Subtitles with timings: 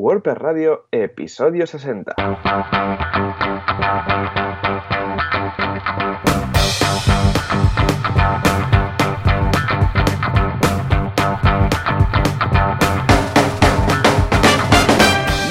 [0.00, 2.14] WordPress Radio, episodio 60.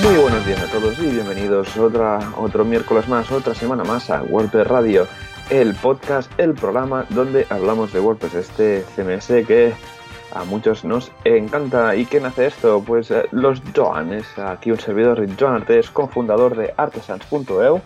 [0.01, 4.23] Muy buenos días a todos y bienvenidos otra, otro miércoles más, otra semana más a
[4.23, 5.07] WordPress Radio,
[5.52, 9.75] el podcast, el programa donde hablamos de WordPress, este CMS que
[10.34, 11.95] a muchos nos encanta.
[11.95, 12.84] ¿Y quién hace esto?
[12.86, 17.81] Pues eh, los Joan, es aquí un servidor, Joan Artes, cofundador de artesans.eu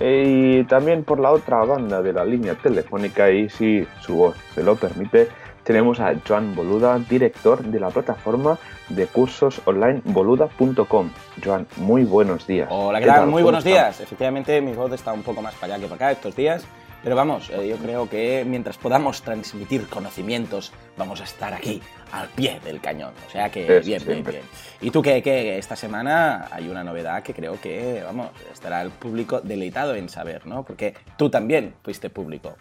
[0.00, 4.62] y también por la otra banda de la línea telefónica y si su voz se
[4.62, 5.28] lo permite,
[5.64, 8.58] tenemos a Joan Boluda, director de la plataforma
[8.88, 11.10] de cursos online boluda.com.
[11.44, 12.68] Joan, muy buenos días.
[12.70, 13.26] Hola, ¿qué, tal?
[13.26, 14.00] Muy buenos días.
[14.00, 16.64] Efectivamente, mi voz está un poco más para allá que para acá estos días.
[17.02, 21.80] Pero vamos, eh, yo creo que mientras podamos transmitir conocimientos, vamos a estar aquí,
[22.12, 23.12] al pie del cañón.
[23.26, 24.42] O sea que bien, bien, bien.
[24.80, 25.58] ¿Y tú qué, qué?
[25.58, 30.46] Esta semana hay una novedad que creo que, vamos, estará el público deleitado en saber,
[30.46, 30.64] ¿no?
[30.64, 32.56] Porque tú también fuiste público.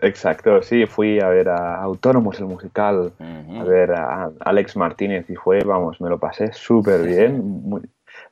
[0.00, 5.36] Exacto, sí, fui a ver a Autónomos, el musical, a ver a Alex Martínez y
[5.36, 7.80] fue, vamos, me lo pasé súper bien, muy,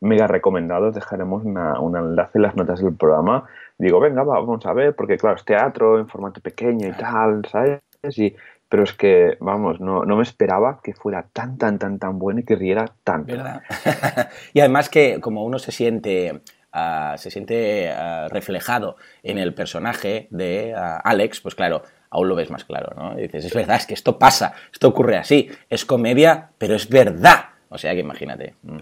[0.00, 3.44] mega recomendado, dejaremos una, un enlace en las notas del programa.
[3.78, 7.80] Digo, venga, vamos a ver, porque claro, es teatro en formato pequeño y tal, ¿sabes?
[8.16, 8.34] Y,
[8.68, 12.40] pero es que, vamos, no, no me esperaba que fuera tan, tan, tan, tan bueno
[12.40, 13.34] y que riera tanto.
[13.34, 13.62] ¿Verdad?
[14.52, 16.40] y además que como uno se siente
[16.74, 22.34] Uh, se siente uh, reflejado en el personaje de uh, Alex, pues claro, aún lo
[22.34, 23.16] ves más claro, ¿no?
[23.16, 26.88] Y dices, es verdad, es que esto pasa, esto ocurre así, es comedia, pero es
[26.88, 27.44] verdad.
[27.68, 28.54] O sea que imagínate.
[28.62, 28.78] Mm.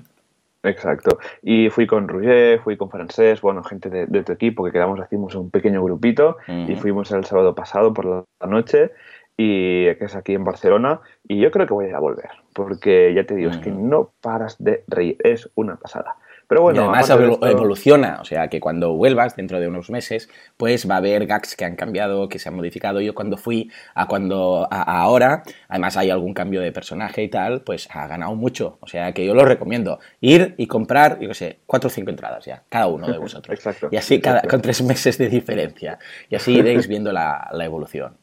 [0.62, 1.18] Exacto.
[1.42, 5.00] Y fui con Roger, fui con Francés, bueno, gente de, de tu equipo que quedamos,
[5.00, 6.70] hacimos un pequeño grupito uh -huh.
[6.70, 8.92] y fuimos el sábado pasado por la noche
[9.36, 12.30] y que es aquí en Barcelona y yo creo que voy a ir a volver
[12.54, 13.56] porque ya te digo, uh -huh.
[13.56, 16.16] es que no paras de reír, es una pasada.
[16.53, 17.47] Pero bueno, y además esto...
[17.47, 20.28] evoluciona, o sea que cuando vuelvas dentro de unos meses,
[20.59, 23.00] pues va a haber gags que han cambiado, que se han modificado.
[23.00, 27.31] Yo cuando fui a cuando a, a ahora, además hay algún cambio de personaje y
[27.31, 28.76] tal, pues ha ganado mucho.
[28.81, 29.99] O sea que yo lo recomiendo.
[30.21, 33.56] Ir y comprar, yo qué sé, cuatro o cinco entradas ya, cada uno de vosotros.
[33.56, 33.88] Exacto.
[33.91, 35.99] Y así cada, con tres meses de diferencia.
[36.28, 38.19] Y así iréis viendo la, la evolución.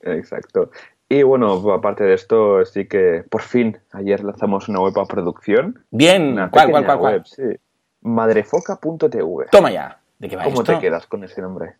[0.00, 0.70] Exacto.
[1.10, 5.84] Y bueno, aparte de esto, sí que por fin ayer lanzamos una web a producción.
[5.90, 7.42] Bien, ¿cuál, cuál, cuál, web, sí
[8.04, 9.46] madrefoca.tv.
[9.50, 9.98] Toma ya.
[10.18, 10.74] ¿De qué va ¿Cómo esto?
[10.74, 11.74] te quedas con ese nombre?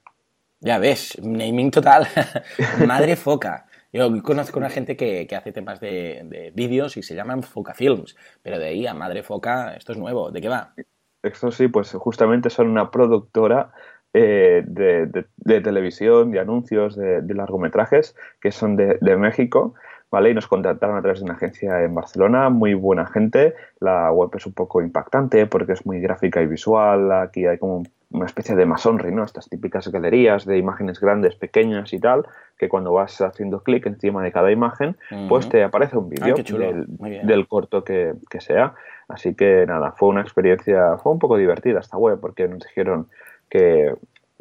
[0.61, 2.09] Ya ves, naming total.
[2.87, 3.67] Madre Foca.
[3.93, 7.75] Yo conozco una gente que, que hace temas de, de vídeos y se llaman Foca
[7.75, 10.33] Films, pero de ahí a Madre Foca, esto es nuevo.
[10.33, 10.75] ¿De qué va?
[11.23, 13.71] Esto sí, pues justamente son una productora
[14.17, 19.75] eh, de, de, de, televisión, de anuncios, de, de largometrajes, que son de, México.
[20.15, 20.31] ¿Vale?
[20.31, 23.55] Y nos contactaron a través de una agencia en Barcelona, muy buena gente.
[23.81, 27.11] La web es un poco impactante porque es muy gráfica y visual.
[27.11, 27.83] Aquí hay como
[28.13, 29.25] una especie de masonry, ¿no?
[29.25, 34.23] Estas típicas galerías de imágenes grandes, pequeñas y tal, que cuando vas haciendo clic encima
[34.23, 35.29] de cada imagen, uh -huh.
[35.29, 36.87] pues te aparece un vídeo del,
[37.27, 38.75] del, corto que, que sea.
[39.09, 43.09] Así que nada, fue una experiencia, fue un poco divertida esta web porque nos dijeron
[43.51, 43.93] que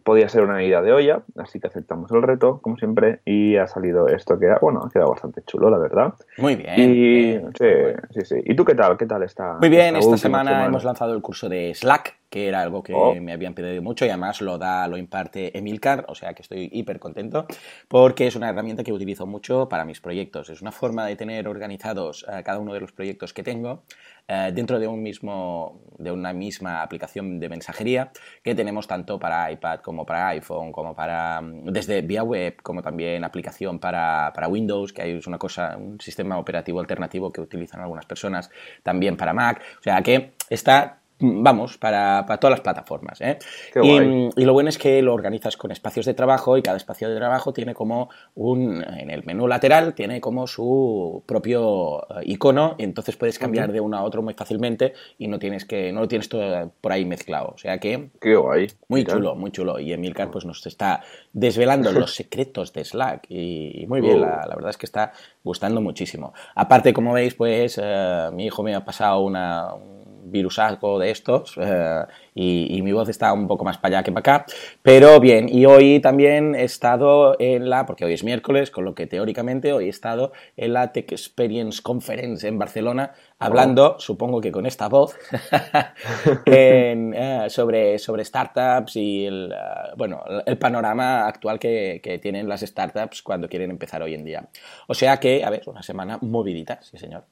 [0.04, 3.68] podía ser una ida de olla, así que aceptamos el reto, como siempre, y ha
[3.68, 6.14] salido esto que, bueno, ha quedado bastante chulo, la verdad.
[6.38, 6.74] Muy bien.
[6.78, 7.66] Y, bien, sí,
[8.12, 8.36] sí, sí.
[8.44, 8.98] ¿Y tú qué tal?
[8.98, 9.58] ¿Qué tal está?
[9.60, 12.82] Muy bien, esta, esta semana, semana, hemos lanzado el curso de Slack, que era algo
[12.82, 13.14] que oh.
[13.14, 16.68] me habían pedido mucho y además lo da, lo imparte Emilcar, o sea que estoy
[16.72, 17.46] hiper contento
[17.88, 20.50] porque es una herramienta que utilizo mucho para mis proyectos.
[20.50, 23.84] Es una forma de tener organizados uh, cada uno de los proyectos que tengo
[24.30, 28.12] uh, dentro de un mismo, de una misma aplicación de mensajería
[28.42, 33.24] que tenemos tanto para iPad como para iPhone, como para desde vía web, como también
[33.24, 38.08] aplicación para, para Windows, que hay una cosa, un sistema operativo alternativo que utilizan algunas
[38.08, 38.50] personas,
[38.82, 43.22] también para Mac, o sea que está vamos, para, para, todas las plataformas.
[43.22, 43.40] ¿eh?
[43.82, 47.10] Y, y, lo bueno es que lo organizas con espacios de trabajo y cada espacio
[47.10, 52.84] de trabajo tiene como un, en el menú lateral, tiene como su propio icono y
[52.84, 53.74] entonces puedes cambiar uh -huh.
[53.74, 56.92] de uno a otro muy fácilmente y no tienes que no lo tienes todo por
[56.92, 57.54] ahí mezclado.
[57.56, 58.10] O sea que...
[58.20, 58.68] Qué guay.
[58.88, 59.80] Muy chulo, muy chulo.
[59.80, 64.22] Y Emilcar pues nos está desvelando los secretos de Slack y, y muy bien, uh.
[64.22, 66.34] la, la, verdad es que está gustando muchísimo.
[66.56, 69.74] Aparte, como veis, pues uh, mi hijo me ha pasado una...
[69.74, 72.04] Un, virusaco de estos eh,
[72.34, 74.46] y, y, mi voz está un poco más para allá que para acá,
[74.82, 78.96] pero bien, y hoy también he estado en la, porque hoy es miércoles, con lo
[78.96, 84.00] que teóricamente hoy he estado en la Tech Experience Conference en Barcelona, hablando, oh.
[84.00, 85.16] supongo que con esta voz,
[86.46, 92.48] en, eh, sobre, sobre startups y el, uh, bueno, el panorama actual que, que tienen
[92.48, 94.50] las startups cuando quieren empezar hoy en día.
[94.88, 97.26] O sea que, a ver, una semana movidita, sí señor.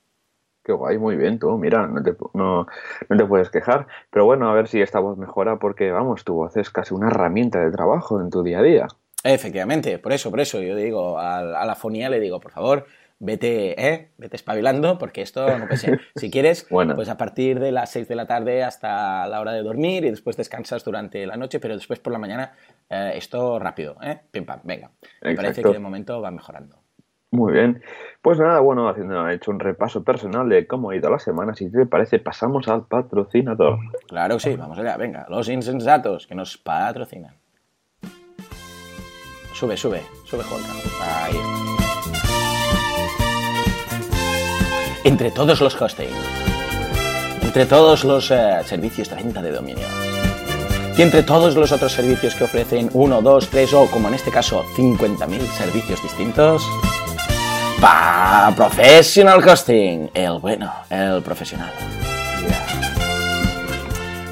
[0.63, 2.68] Qué guay, muy bien, tú, mira, no te, no,
[3.10, 3.88] no te puedes quejar.
[4.12, 7.08] Pero bueno, a ver si esta voz mejora porque, vamos, tu voz es casi una
[7.08, 8.88] herramienta de trabajo en tu día a día.
[9.24, 12.86] Efectivamente, por eso, por eso yo digo a, la fonía le digo, por favor,
[13.19, 14.10] vete, ¿eh?
[14.18, 16.02] vete espabilando, porque esto no puede ser.
[16.16, 19.62] Si quieres, pues a partir de las 6 de la tarde hasta la hora de
[19.62, 22.54] dormir y después descansas durante la noche, pero después por la mañana
[22.90, 24.19] eh, esto rápido, ¿eh?
[24.31, 24.90] Pim pam, venga.
[25.22, 26.81] Me parece que de momento va mejorando.
[27.31, 27.81] Muy bien.
[28.22, 31.56] Pues nada, bueno, haciendo, hecho un repaso personal de cómo ha ido la semana.
[31.56, 33.80] Si te parece, pasamos al patrocinador.
[34.07, 37.36] Claro que sí, vamos allá, venga, los insensatos que nos patrocinan.
[39.54, 40.66] Sube, sube, sube, Jorge.
[41.01, 41.36] Ahí
[45.04, 46.10] Entre todos los hosting,
[47.42, 49.88] entre todos los eh, servicios de venta de dominio
[50.98, 54.30] y entre todos los otros servicios que ofrecen uno, dos, tres o, como en este
[54.30, 56.68] caso, 50.000 servicios distintos,
[57.81, 61.72] pa Professional Hosting, el bueno, el profesional.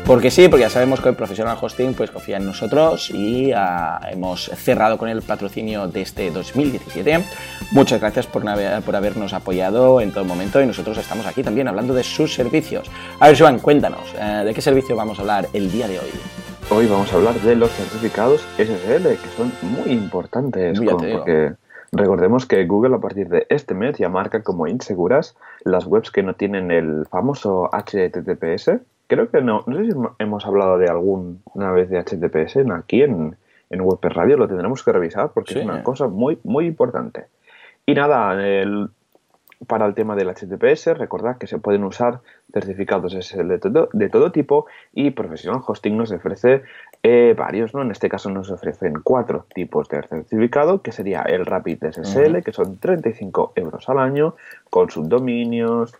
[0.06, 4.00] Porque sí, porque ya sabemos que el Professional Hosting pues confía en nosotros y ah,
[4.12, 7.24] hemos cerrado con el patrocinio de este 2017.
[7.72, 8.44] Muchas gracias por,
[8.84, 12.90] por habernos apoyado en todo momento y nosotros estamos aquí también hablando de sus servicios.
[13.20, 16.10] A ver, Joan, cuéntanos, eh, ¿de qué servicio vamos a hablar el día de hoy?
[16.72, 21.54] Hoy vamos a hablar de los certificados SSL, que son muy importantes, porque
[21.92, 26.24] recordemos que Google a partir de este mes ya marca como inseguras las webs que
[26.24, 31.72] no tienen el famoso HTTPS, creo que no, no sé si hemos hablado de alguna
[31.72, 33.38] vez de HTTPS aquí en,
[33.70, 37.26] en Radio, lo tendremos que revisar porque es una cosa muy, muy importante.
[37.86, 38.36] Y nada,
[39.68, 42.22] para el tema del HTTPS, recordad que se pueden usar
[42.54, 46.64] certificados SSL de todo, de todo tipo y Professional Hosting nos ofrece
[47.04, 47.82] eh, varios, ¿no?
[47.82, 52.54] En este caso nos ofrecen cuatro tipos de certificado, que sería el Rapid SSL, que
[52.54, 54.36] son 35 euros al año,
[54.70, 55.94] con subdominios,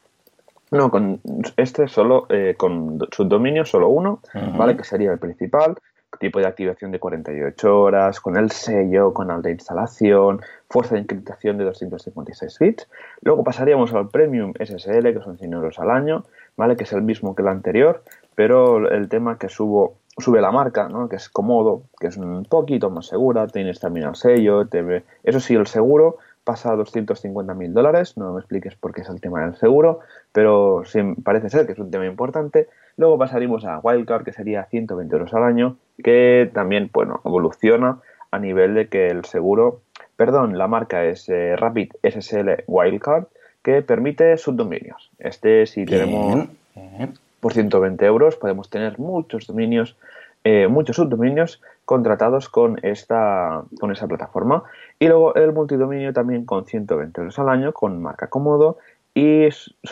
[0.72, 1.20] no, con
[1.58, 4.22] este solo, eh, con subdominio solo uno,
[4.58, 4.78] ¿vale?
[4.78, 5.76] Que sería el principal,
[6.18, 11.58] tipo de activación de 48 horas, con el sello, con alta instalación, fuerza de encriptación
[11.58, 12.88] de 256 bits.
[13.22, 16.26] Luego pasaríamos al Premium SSL, que son 100 euros al año,
[16.58, 16.76] ¿vale?
[16.76, 18.04] Que es el mismo que el anterior,
[18.36, 21.10] pero el tema que subo, sube la marca, ¿no?
[21.10, 25.04] Que es cómodo, que es un poquito más segura, tienes también el sello, TV.
[25.24, 29.10] Eso sí, el seguro pasa a 250 mil dólares, no me expliques por qué es
[29.10, 30.00] el tema del seguro,
[30.32, 32.68] pero sí, parece ser que es un tema importante.
[32.98, 38.00] Luego pasaríamos a Wildcard, que sería 120 euros al año, que también, bueno, evoluciona
[38.32, 39.82] a nivel de que el seguro,
[40.16, 43.26] perdón, la marca es eh, Rapid SSL Wildcard,
[43.64, 45.12] que permite subdominios.
[45.20, 46.48] Este, si tenemos
[47.40, 49.96] por 120 euros, podemos tener muchos dominios
[50.46, 54.62] eh, muchos subdominios contratados con esta con esa plataforma
[55.00, 58.78] y luego el multidominio también con 120 euros al año con marca cómodo
[59.16, 59.50] y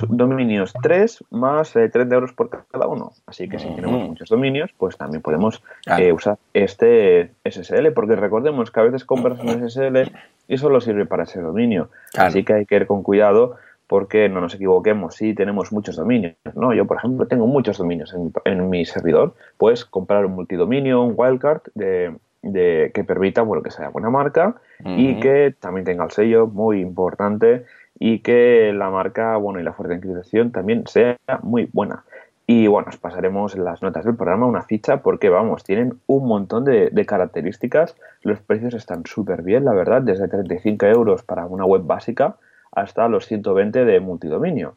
[0.07, 3.13] dominios 3 más 30 eh, euros por cada uno.
[3.25, 5.63] Así que si tenemos muchos dominios, pues también podemos
[5.97, 10.11] eh, usar este SSL, porque recordemos que a veces compras un SSL
[10.47, 11.89] y solo sirve para ese dominio.
[12.15, 13.55] Así que hay que ir con cuidado
[13.87, 16.35] porque no nos equivoquemos si tenemos muchos dominios.
[16.55, 16.73] ¿no?
[16.73, 18.13] Yo, por ejemplo, tengo muchos dominios
[18.45, 23.71] en, mi servidor, pues comprar un multidominio, un wildcard de, de, que permita bueno, que
[23.71, 27.65] sea buena marca y que también tenga el sello, muy importante,
[27.99, 32.03] y que la marca bueno, y la fuerza de también sea muy buena.
[32.49, 36.27] Y bueno, os pasaremos en las notas del programa una ficha porque, vamos, tienen un
[36.27, 37.97] montón de, de características.
[38.21, 42.37] Los precios están súper bien, la verdad, desde 35 euros para una web básica
[42.77, 44.75] hasta los 120 de multidominio.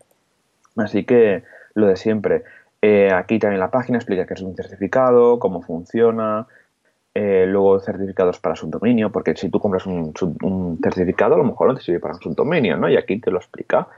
[0.76, 1.42] Así que
[1.74, 2.44] lo de siempre.
[2.80, 6.46] Eh, aquí también la página explica qué es un certificado, cómo funciona,
[7.14, 10.14] eh, luego certificados para subdominio, porque si tú compras un,
[10.82, 12.88] certificado, a lo mejor no te sirve para un subdominio, ¿no?
[12.88, 13.88] Y aquí te lo explica.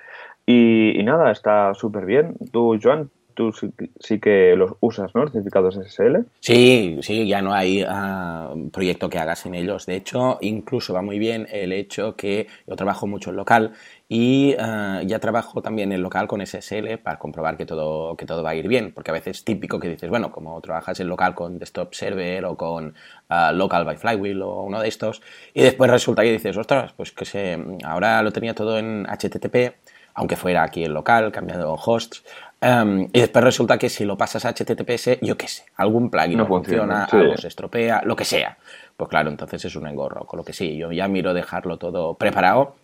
[0.44, 2.34] Y, y nada, está súper bien.
[2.50, 5.28] Tú, Joan, tú sí, que los usas, ¿no?
[5.28, 6.24] Certificados SSL.
[6.40, 9.86] Sí, sí, ya no hay ah, proyecto que hagas sin ellos.
[9.86, 13.72] De hecho, incluso va muy bien el hecho que yo trabajo mucho en local
[14.08, 18.42] y ah, ya trabajo también en local con SSL para comprobar que todo, que todo
[18.42, 18.92] va a ir bien.
[18.92, 22.44] Porque a veces es típico que dices, bueno, como trabajas en local con Desktop Server
[22.44, 22.94] o con
[23.28, 25.22] ah, Local by Flywheel o uno de estos,
[25.54, 29.74] y después resulta que dices, ostras, pues que se, ahora lo tenía todo en HTTP
[30.14, 32.24] aunque fuera aquí en local, cambiando hosts,
[32.62, 36.38] Em, y después resulta que si lo pasas a HTTPS, yo qué sé, algún plugin
[36.38, 38.56] no, funciona, algo se estropea, lo que sea.
[38.96, 40.24] Pues claro, entonces es un engorro.
[40.26, 42.76] Con lo que sí, yo ya miro dejarlo todo preparado,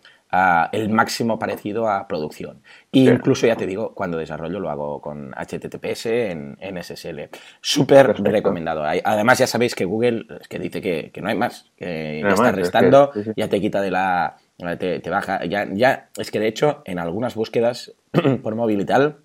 [0.73, 2.61] el máximo parecido a producción.
[2.91, 7.29] E incluso, ya te digo, cuando desarrollo lo hago con HTTPS en, SSL.
[7.61, 8.83] Súper recomendado.
[8.83, 12.51] Además, ya sabéis que Google es que dice que, no hay más, que ya está
[12.51, 14.35] restando, ya te quita de la
[14.77, 17.93] te, baja, ya, ya, es que de hecho en algunas búsquedas
[18.43, 19.19] por móvil y tal,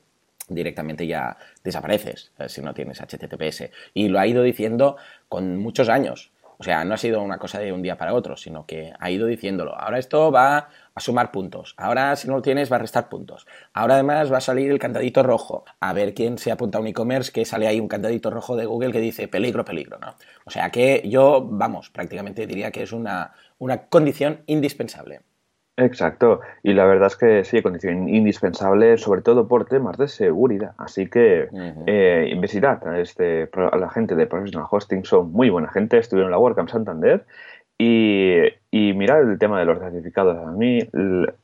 [0.48, 3.70] directamente ya desapareces si no tienes HTTPS.
[3.94, 4.96] Y lo ha ido diciendo
[5.28, 6.32] con muchos años.
[6.58, 9.10] O sea, no ha sido una cosa de un día para otro, sino que ha
[9.10, 9.76] ido diciéndolo.
[9.76, 11.74] Ahora esto va a sumar puntos.
[11.76, 13.46] Ahora, si no lo tienes, va a restar puntos.
[13.72, 15.64] Ahora, además, va a salir el candadito rojo.
[15.80, 18.66] A ver quién se apunta a un e-commerce que sale ahí un candadito rojo de
[18.66, 20.14] Google que dice peligro, peligro, ¿no?
[20.44, 25.22] O sea que yo, vamos, prácticamente diría que es una, una condición indispensable.
[25.76, 30.73] Exacto, y la verdad es que sí, condición indispensable, sobre todo por temas de seguridad.
[30.78, 31.49] Así que
[31.87, 36.28] eh, visitad a, este, a la gente de Professional Hosting, son muy buena gente, estuvieron
[36.28, 37.25] en la WordCamp Santander.
[37.76, 38.38] Y,
[38.71, 40.38] y mirad el tema de los certificados.
[40.47, 40.78] A mí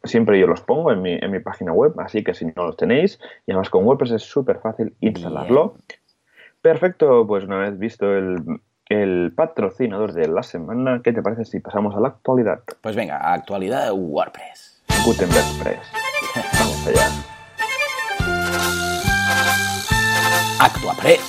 [0.05, 2.77] siempre yo los pongo en mi, en mi página web, así que si no los
[2.77, 5.75] tenéis, y además con WordPress es súper fácil instalarlo.
[6.63, 11.01] Perfecto, pues una vez visto el, el patrocinador de la semana.
[11.03, 12.61] ¿Qué te parece si pasamos a la actualidad?
[12.83, 14.83] Pues venga, actualidad de WordPress.
[15.05, 15.79] Gutenberg Press.
[16.59, 17.09] Vamos allá.
[20.59, 21.21] ActuaPress.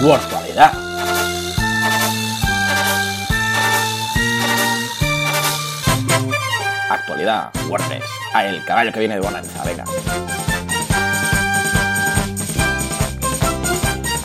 [0.00, 0.72] Actualidad.
[6.88, 8.04] Actualidad, WordPress.
[8.32, 9.84] Ah, el caballo que viene de Bonanza, venga.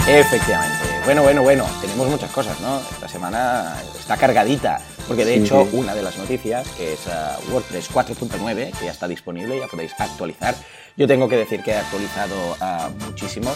[0.07, 0.74] Efectivamente.
[1.05, 2.79] Bueno, bueno, bueno, tenemos muchas cosas, ¿no?
[2.79, 7.91] Esta semana está cargadita, porque de hecho una de las noticias, que es uh, WordPress
[7.93, 10.55] 4.9, que ya está disponible, ya podéis actualizar.
[10.97, 13.55] Yo tengo que decir que he actualizado uh, muchísimos,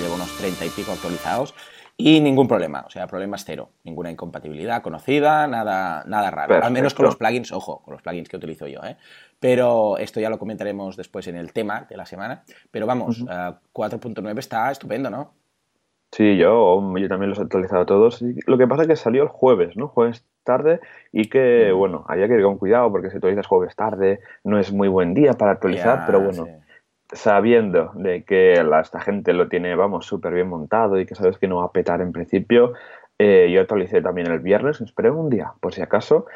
[0.00, 1.54] llevo unos 30 y pico actualizados,
[1.96, 6.62] y ningún problema, o sea, problemas cero, ninguna incompatibilidad conocida, nada, nada raro.
[6.62, 8.96] Al menos con los plugins, ojo, con los plugins que utilizo yo, ¿eh?
[9.40, 12.44] Pero esto ya lo comentaremos después en el tema de la semana.
[12.70, 15.45] Pero vamos, 4.9 uh, está estupendo, ¿no?
[16.12, 18.22] Sí, yo, yo también los he actualizado todos.
[18.46, 19.88] Lo que pasa es que salió el jueves, ¿no?
[19.88, 20.80] Jueves tarde
[21.12, 21.76] y que, mm.
[21.76, 25.12] bueno, había que ir con cuidado porque si actualizas jueves tarde no es muy buen
[25.12, 26.46] día para actualizar, pero bueno,
[27.12, 31.48] sabiendo de que esta gente lo tiene, vamos, súper bien montado y que sabes que
[31.48, 32.72] no va a petar en principio,
[33.18, 36.26] eh, yo actualicé también el viernes, esperé un día, por si acaso,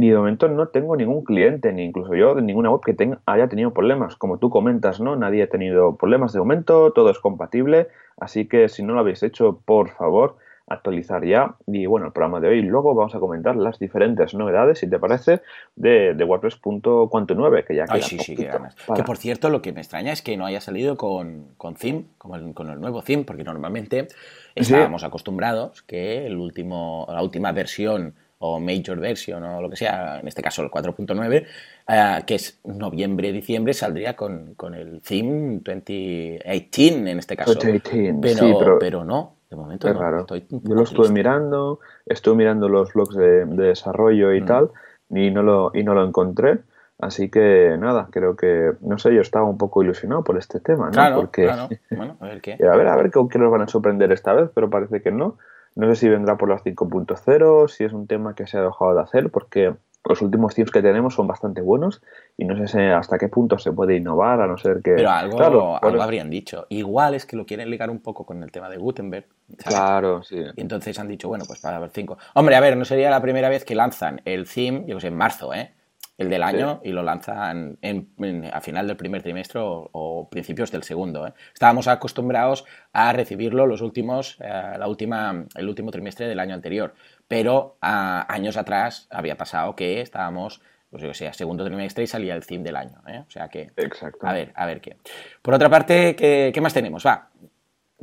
[0.00, 3.48] y de momento no tengo ningún cliente, ni incluso yo, de ninguna web que haya
[3.48, 4.14] tenido problemas.
[4.14, 5.16] Como tú comentas, ¿no?
[5.16, 7.88] Nadie ha tenido problemas de momento, todo es compatible.
[8.16, 10.36] Así que si no lo habéis hecho, por favor,
[10.68, 11.56] actualizar ya.
[11.66, 15.00] Y bueno, el programa de hoy luego vamos a comentar las diferentes novedades, si te
[15.00, 15.40] parece,
[15.74, 18.48] de, de WordPress.9, que ya queda Ay, sí, sí, que
[18.94, 22.04] Que por cierto, lo que me extraña es que no haya salido con, con theme,
[22.18, 24.06] con el, con el nuevo theme, porque normalmente
[24.54, 30.20] estábamos acostumbrados que el último, la última versión o Major Version o lo que sea,
[30.20, 31.46] en este caso el 4.9,
[31.88, 37.54] eh, que es noviembre-diciembre, saldría con, con, el theme 2018 en este caso.
[37.54, 40.26] 2018, pero, sí, pero, pero no, de momento es raro.
[40.28, 44.46] Yo lo estuve mirando, estuve mirando los blogs de, desarrollo y mm.
[44.46, 44.70] tal,
[45.10, 46.60] y no, lo, y no lo encontré.
[47.00, 50.86] Así que nada, creo que, no sé, yo estaba un poco ilusionado por este tema,
[50.86, 50.92] ¿no?
[50.92, 51.68] Claro, Porque, claro.
[51.90, 52.54] Bueno, a ver qué.
[52.72, 55.12] a ver, a ver con qué nos van a sorprender esta vez, pero parece que
[55.12, 55.38] no.
[55.78, 58.96] No sé si vendrá por las 5.0, si es un tema que se ha dejado
[58.96, 62.02] de hacer, porque los últimos themes que tenemos son bastante buenos
[62.36, 64.94] y no sé hasta qué punto se puede innovar, a no ser que...
[64.94, 66.66] Pero algo, algo habrían dicho.
[66.70, 69.26] Igual es que lo quieren ligar un poco con el tema de Gutenberg.
[69.64, 70.42] Claro, sí.
[70.56, 72.18] Y entonces han dicho, bueno, pues para ver 5.
[72.34, 75.06] Hombre, a ver, no sería la primera vez que lanzan el theme, yo que sé,
[75.06, 75.74] en marzo, ¿eh?
[76.18, 78.10] El del año y lo lanzan en,
[78.52, 81.26] a final del primer trimestre o, principios del segundo.
[81.26, 81.32] ¿eh?
[81.54, 86.92] Estábamos acostumbrados a recibirlo los últimos, eh, la última, el último trimestre del año anterior,
[87.28, 90.60] pero años atrás había pasado que estábamos
[90.90, 93.02] pues yo sea, segundo trimestre y salía el CIM del año.
[93.06, 93.22] ¿eh?
[93.26, 94.26] O sea que, Exacto.
[94.26, 94.96] a ver, a ver qué.
[95.42, 97.06] Por otra parte, ¿qué, qué más tenemos?
[97.06, 97.28] Va,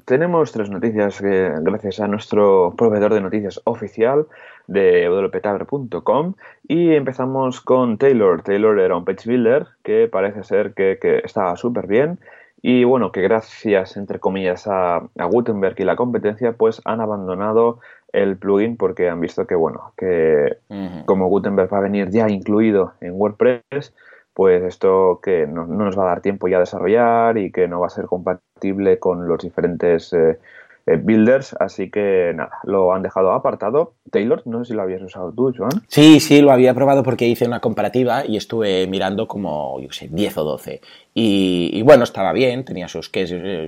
[0.05, 4.27] tenemos tres noticias que, gracias a nuestro proveedor de noticias oficial
[4.67, 6.33] de wptabler.com
[6.67, 8.41] y empezamos con Taylor.
[8.41, 12.19] Taylor era un page builder que parece ser que, estaba súper bien
[12.61, 17.79] y bueno, que gracias entre comillas a, Gutenberg y la competencia pues han abandonado
[18.11, 20.57] el plugin porque han visto que bueno, que
[21.05, 23.93] como Gutenberg va a venir ya incluido en WordPress
[24.35, 27.79] pues esto que no, nos va a dar tiempo ya a desarrollar y que no
[27.79, 30.37] va a ser compatible con los diferentes eh,
[30.85, 33.93] builders, así que nada, lo han dejado apartado.
[34.11, 35.71] Taylor, no sé si lo habías usado tú, Joan.
[35.87, 40.07] Sí, sí, lo había probado porque hice una comparativa y estuve mirando como, yo sé,
[40.11, 40.81] 10 o 12.
[41.17, 43.09] Y, bueno, estaba bien, tenía sus,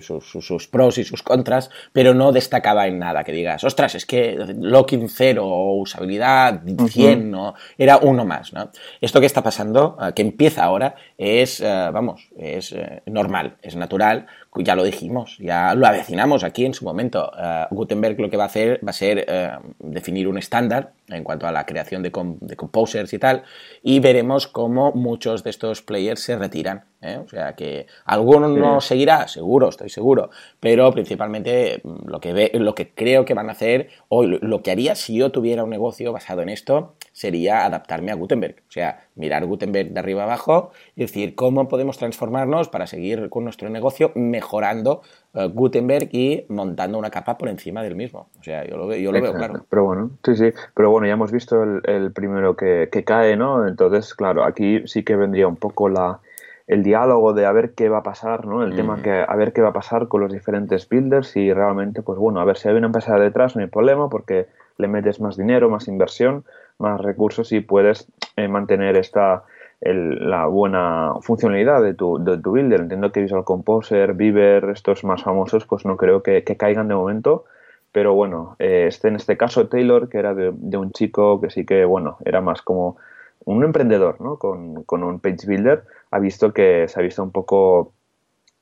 [0.02, 4.06] sus, sus, pros y sus contras, pero no destacaba en nada que digas, ostras, es
[4.06, 7.56] que locking cero o usabilidad 100, ¿no?
[7.78, 8.70] Era uno más, ¿no?
[9.00, 14.28] Esto que está pasando, eh, que empieza ahora, es, eh, vamos, es normal, es natural,
[14.60, 17.32] ya lo dijimos, ya lo avecinamos aquí en su momento.
[17.38, 21.24] Eh, Gutenberg lo que va a hacer va a ser eh, definir un estándar en
[21.24, 22.12] cuanto a la creación de,
[22.42, 23.44] de, composers y tal,
[23.82, 26.84] y veremos cómo muchos de estos players se retiran.
[27.02, 27.20] ¿eh?
[27.24, 32.52] O sea que alguno no seguirá, seguro, estoy seguro, pero principalmente mm, lo que, ve,
[32.56, 35.70] lo que creo que van a hacer, o lo que haría si yo tuviera un
[35.70, 38.56] negocio basado en esto, sería adaptarme a Gutenberg.
[38.68, 43.44] O sea, mirar Gutenberg de arriba abajo y decir cómo podemos transformarnos para seguir con
[43.44, 45.02] nuestro negocio mejorando
[45.34, 48.30] eh, Gutenberg y montando una capa por encima del mismo.
[48.40, 49.66] O sea, yo lo, yo lo veo claro.
[49.70, 50.52] Pero bueno, sí, sí.
[50.76, 53.68] Pero bueno, ya hemos visto el, primero que, cae, ¿no?
[53.68, 56.20] Entonces, claro, aquí sí que vendría un poco la,
[56.68, 58.64] el diálogo de a ver qué va a pasar, ¿no?
[58.64, 62.02] El tema que a ver qué va a pasar con los diferentes builders y realmente,
[62.02, 64.48] pues bueno, a ver si hay una empresa detrás, no hay problema porque
[64.78, 66.44] le metes más dinero, más inversión,
[66.80, 69.44] más recursos y puedes eh, mantener esta
[69.80, 72.82] la buena funcionalidad de tu, de tu builder.
[72.82, 77.46] Entiendo que Visual Composer, Beaver, estos más famosos, pues no creo que, caigan de momento.
[77.92, 81.66] Pero bueno, eh, este, en este caso Taylor, que era de, un chico que sí
[81.66, 82.98] que, bueno, era más como
[83.46, 84.38] un emprendedor, ¿no?
[84.38, 87.94] Con, con un page builder, ha visto que se ha visto un poco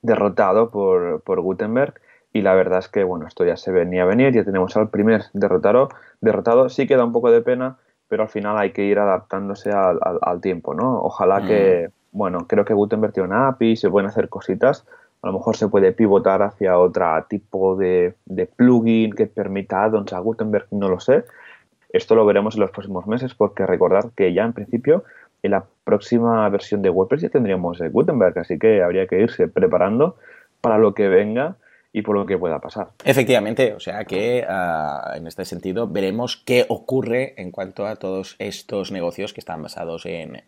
[0.02, 1.94] derrotado por, por Gutenberg
[2.32, 4.90] y la verdad es que, bueno, esto ya se venía a venir, ya tenemos al
[4.90, 5.88] primer derrotado,
[6.20, 7.78] derrotado, sí queda un poco de pena,
[8.08, 11.00] pero al final hay que ir adaptándose al, al, tiempo, ¿no?
[11.02, 12.18] Ojalá que, mm.
[12.18, 14.86] bueno, creo que Gutenberg tiene una API, se pueden hacer cositas,
[15.22, 20.12] a lo mejor se puede pivotar hacia otro tipo de, de plugin que permita add-ons
[20.12, 21.24] a Gutenberg, no lo sé.
[21.90, 25.04] Esto lo veremos en los próximos meses porque recordar que ya en principio
[25.42, 30.16] en la próxima versión de WordPress ya tendríamos Gutenberg, así que habría que irse preparando
[30.60, 31.56] para lo que venga
[31.96, 32.88] y por lo que pueda pasar.
[33.04, 38.36] Efectivamente, o sea que ah, en este sentido veremos qué ocurre en cuanto a todos
[38.38, 40.42] estos negocios que están basados en,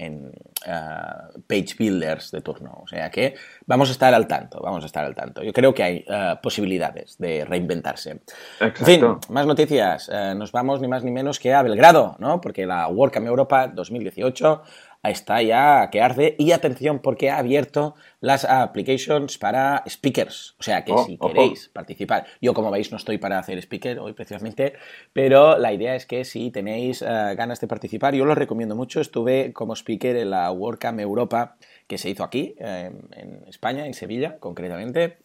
[0.66, 2.80] ah, page builders de turno.
[2.82, 5.42] O sea que vamos a estar al tanto, vamos a estar al tanto.
[5.42, 8.20] Yo creo que hay ah, posibilidades de reinventarse.
[8.60, 10.10] En fin, más noticias.
[10.36, 12.42] nos vamos ni más ni menos que a Belgrado, ¿no?
[12.42, 14.62] Porque la WordCamp Europa 2018
[15.02, 20.56] está ya que arde y atención porque ha abierto las applications para speakers.
[20.58, 24.00] O sea que oh, si queréis participar, yo como veis no estoy para hacer speaker
[24.00, 24.74] hoy precisamente,
[25.12, 29.00] pero la idea es que si tenéis eh, ganas de participar, yo lo recomiendo mucho.
[29.00, 31.56] Estuve como speaker en la WordCamp Europa
[31.88, 35.16] que se hizo aquí, en España, en Sevilla concretamente,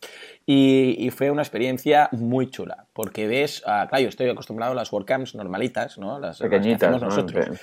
[0.46, 4.92] y, fue una experiencia muy chula, porque ves, ah, claro, yo estoy acostumbrado a las
[4.92, 6.20] WordCamps normalitas, ¿no?
[6.20, 7.60] Las, pequeñitas, nosotros.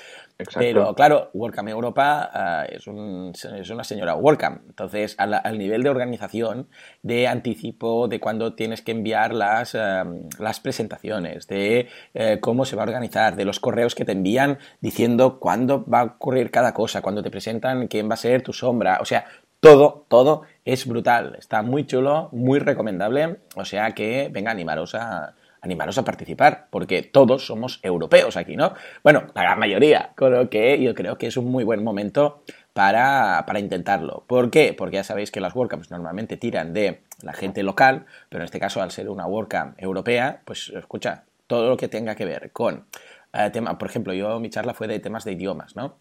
[0.54, 4.62] Pero claro, WordCamp Europa ah, es, es, una señora WordCamp.
[4.68, 6.68] Entonces, al, nivel de organización,
[7.02, 12.76] de anticipo, de cuándo tienes que enviar las, em, las presentaciones, de eh, cómo se
[12.76, 16.74] va a organizar, de los correos que te envían diciendo cuándo va a ocurrir cada
[16.74, 18.98] cosa, cuando te presentan quién va a ser tu sombra.
[19.00, 19.26] O sea,
[19.60, 21.36] todo, todo es brutal.
[21.38, 23.40] Está muy chulo, muy recomendable.
[23.56, 28.74] O sea que, venga, animaros a animaros a participar, porque todos somos europeos aquí, ¿no?
[29.02, 32.42] Bueno, la gran mayoría, con lo que yo creo que es un muy buen momento
[32.72, 34.24] para, intentarlo.
[34.26, 34.74] ¿Por qué?
[34.76, 38.60] Porque ya sabéis que las WordCamps normalmente tiran de la gente local, pero en este
[38.60, 42.86] caso, al ser una WordCamp europea, pues escucha, todo lo que tenga que ver con
[43.32, 45.96] eh, tema, por ejemplo, yo mi charla fue de temas de idiomas, ¿no?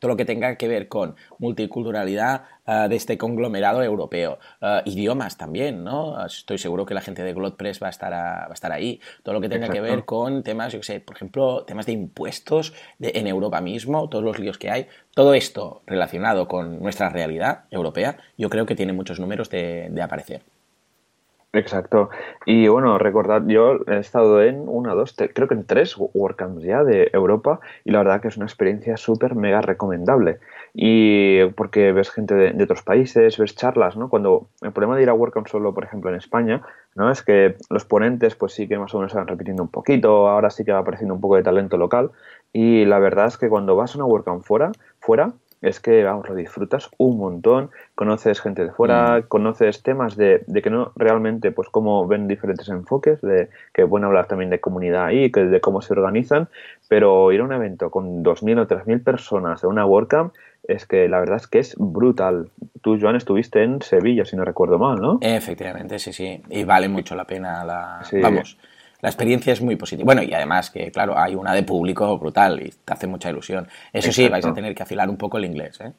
[0.00, 4.38] Todo lo que tenga que ver con multiculturalidad eh, de este conglomerado europeo.
[4.60, 6.26] Eh, idiomas también, ¿no?
[6.26, 9.00] Estoy seguro que la gente de GlotPress va a estar, va a estar ahí.
[9.22, 11.92] Todo lo que tenga que ver con temas, yo qué sé, por ejemplo, temas de
[11.92, 14.88] impuestos en Europa mismo, todos los líos que hay.
[15.14, 20.42] Todo esto relacionado con nuestra realidad europea, yo creo que tiene muchos números de aparecer.
[21.52, 22.10] Exacto.
[22.46, 26.84] Y bueno, recordad, yo he estado en una, dos, creo que en tres WordCamps ya
[26.84, 30.38] de Europa y la verdad que es una experiencia súper mega recomendable.
[30.74, 34.08] Y porque ves gente de, otros países, ves charlas, ¿no?
[34.08, 36.62] Cuando el problema de ir a WordCamp solo, por ejemplo, en España,
[36.94, 37.10] ¿no?
[37.10, 40.28] Es que los ponentes pues sí que más o menos se van repitiendo un poquito,
[40.28, 42.12] ahora sí que va apareciendo un poco de talento local
[42.52, 45.32] y la verdad es que cuando vas a una WordCamp fuera, fuera
[45.62, 49.22] es que, vamos, lo disfrutas un montón, conoces gente de fuera, mm.
[49.28, 54.06] conoces temas de, de, que no realmente, pues cómo ven diferentes enfoques, de que pueden
[54.06, 56.48] hablar también de comunidad ahí, que de cómo se organizan,
[56.88, 61.08] pero ir a un evento con 2.000 o 3.000 personas de una WordCamp es que
[61.08, 62.50] la verdad es que es brutal.
[62.82, 65.18] Tú, Joan, estuviste en Sevilla, si no recuerdo mal, ¿no?
[65.20, 68.00] Efectivamente, sí, sí, y vale mucho la pena la...
[68.22, 68.56] Vamos
[69.00, 70.04] la experiencia es muy positiva.
[70.04, 73.68] Bueno, y además que, claro, hay una de público brutal y te hace mucha ilusión.
[73.92, 75.92] Eso sí, vais a tener que afilar un poco el inglés, ¿eh?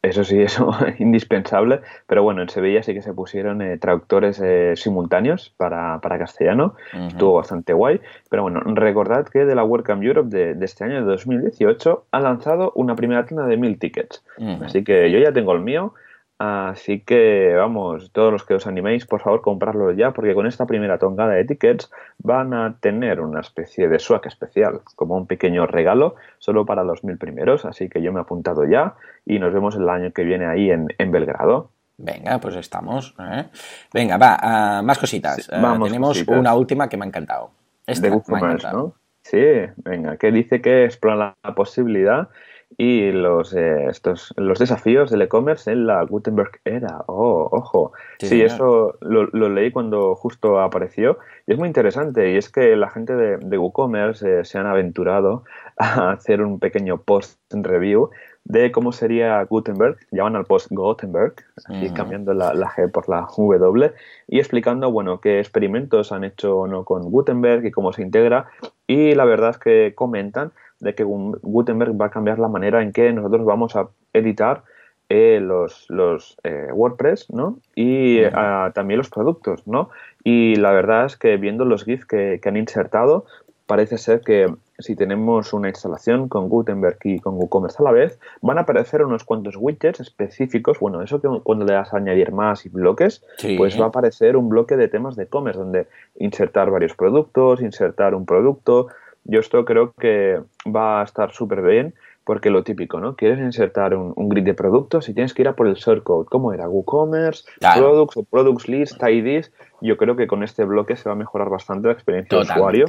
[0.00, 1.80] Eso sí, eso indispensable.
[2.06, 6.74] Pero bueno, en Sevilla sí que se pusieron eh, traductores eh, simultáneos para, castellano.
[7.08, 8.00] Estuvo bastante guay.
[8.30, 12.72] Pero bueno, recordad que de la WordCamp Europe de, este año, de 2018, ha lanzado
[12.74, 14.22] una primera tienda de mil tickets.
[14.62, 15.94] Así que yo ya tengo el mío.
[16.38, 20.66] Así que vamos, todos los que os animéis, por favor, comprarlo ya, porque con esta
[20.66, 25.66] primera tongada de tickets van a tener una especie de swag especial, como un pequeño
[25.66, 27.64] regalo, solo para los mil primeros.
[27.64, 28.94] Así que yo me he apuntado ya
[29.26, 31.70] y nos vemos el año que viene ahí en, Belgrado.
[31.96, 33.16] Venga, pues estamos.
[33.18, 33.46] ¿eh?
[33.92, 35.50] Venga, va, ah, más cositas.
[35.52, 37.50] Ah, tenemos una última que me ha encantado.
[37.84, 38.94] Esta de me ha encantado.
[39.22, 39.42] Sí,
[39.78, 42.28] venga, que dice que explora la posibilidad
[42.76, 47.02] y los, eh, estos, los desafíos del e-commerce en la Gutenberg era.
[47.06, 47.92] Oh, ojo.
[48.18, 52.32] Sí, eso lo, leí cuando justo apareció y es muy interesante.
[52.32, 55.44] Y es que la gente de, WooCommerce eh, se han aventurado
[55.78, 58.10] a hacer un pequeño post review
[58.44, 63.26] de cómo sería Gutenberg, llaman al post Gutenberg, así cambiando la, la, G por la
[63.36, 63.92] W,
[64.26, 68.48] y explicando, bueno, qué experimentos han hecho o no con Gutenberg y cómo se integra.
[68.86, 72.92] Y la verdad es que comentan de que Gutenberg va a cambiar la manera en
[72.92, 74.62] que nosotros vamos a editar
[75.10, 77.60] eh, los, los eh, WordPress, ¿no?
[77.74, 79.88] Y ah, también los productos, ¿no?
[80.22, 83.24] Y la verdad es que viendo los GIFs que, han insertado,
[83.64, 88.18] parece ser que si tenemos una instalación con Gutenberg y con WooCommerce a la vez,
[88.42, 90.78] van a aparecer unos cuantos widgets específicos.
[90.78, 93.24] Bueno, eso que cuando le das a añadir más y bloques,
[93.56, 95.86] pues va a aparecer un bloque de temas de e-commerce donde
[96.18, 98.88] insertar varios productos, insertar un producto,
[99.24, 103.16] yo esto creo que va a estar súper bien porque lo típico, ¿no?
[103.16, 106.26] Quieres insertar un, grid de productos y tienes que ir a por el shortcode.
[106.26, 106.68] ¿Cómo era?
[106.68, 109.50] WooCommerce, Products o Products List, IDs.
[109.80, 112.86] Yo creo que con este bloque se va a mejorar bastante la experiencia de usuario.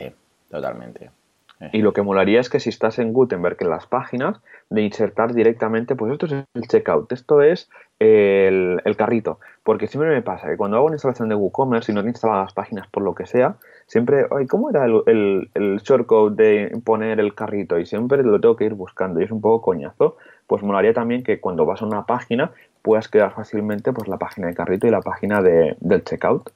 [0.49, 1.11] Totalmente.
[1.73, 5.33] Y lo que molaría es que si estás en Gutenberg en las páginas, de insertar
[5.33, 7.69] directamente, pues esto es el checkout, esto es
[7.99, 9.39] el, carrito.
[9.63, 12.41] Porque siempre me pasa que cuando hago una instalación de WooCommerce y no te instalan
[12.41, 17.19] las páginas por lo que sea, siempre, ay, ¿cómo era el, el, shortcode de poner
[17.19, 17.77] el carrito?
[17.77, 20.17] Y siempre lo tengo que ir buscando y es un poco coñazo.
[20.47, 24.47] Pues molaría también que cuando vas a una página puedas crear fácilmente pues la página
[24.47, 26.49] de carrito y la página de, del checkout.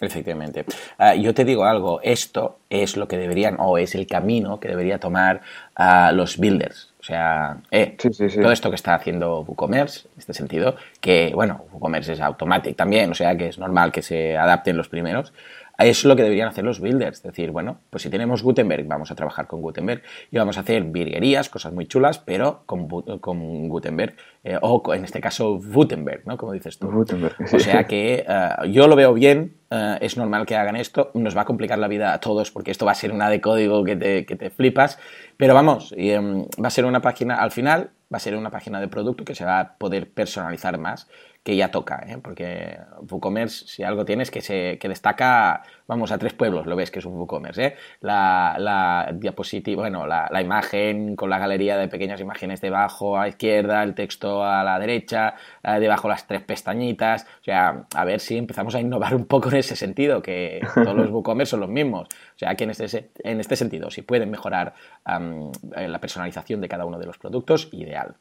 [0.00, 0.64] Efectivamente.
[0.98, 4.68] Ah, yo te digo algo, esto es lo que deberían, o es el camino que
[4.68, 5.42] debería tomar
[5.76, 6.92] a los builders.
[7.00, 12.14] O sea, eh, todo esto que está haciendo WooCommerce, en este sentido, que, bueno, WooCommerce
[12.14, 15.32] es automático también, o sea que es normal que se adapten los primeros,
[15.78, 17.22] eso es lo que deberían hacer los builders.
[17.22, 20.84] Decir, bueno, pues si tenemos Gutenberg, vamos a trabajar con Gutenberg y vamos a hacer
[20.84, 24.14] virguerías, cosas muy chulas, pero con, con Gutenberg.
[24.44, 26.36] Eh, o en este caso, Gutenberg, ¿no?
[26.36, 26.90] Como dices tú.
[26.90, 31.10] Gutenberg, O sea que eh, yo lo veo bien, eh, es normal que hagan esto,
[31.14, 33.40] nos va a complicar la vida a todos porque esto va a ser una de
[33.40, 34.98] código que te, que te flipas,
[35.36, 38.80] pero vamos, em, va a ser una página, al final, va a ser una página
[38.80, 41.08] de producto que se va a poder personalizar más
[41.44, 42.16] que ya toca, ¿eh?
[42.22, 42.78] porque
[43.10, 47.00] WooCommerce, si algo tienes que se que destaca, vamos, a tres pueblos, lo ves que
[47.00, 47.76] es un WooCommerce, ¿eh?
[48.00, 53.22] la, la diapositiva, bueno, la, la, imagen con la galería de pequeñas imágenes debajo a
[53.22, 58.04] la izquierda, el texto a la derecha, eh, debajo las tres pestañitas, o sea, a
[58.06, 61.60] ver si empezamos a innovar un poco en ese sentido, que todos los WooCommerce son
[61.60, 64.72] los mismos, o sea, que en este, en este sentido, si pueden mejorar
[65.04, 68.16] la personalización de cada uno de los productos, ideal.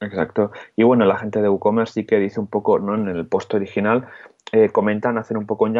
[0.00, 0.50] Exacto.
[0.76, 2.94] Y bueno, la gente de WooCommerce sí que dice un poco, ¿no?
[2.94, 4.06] En el post original,
[4.52, 5.74] eh, comentan hacer un poco un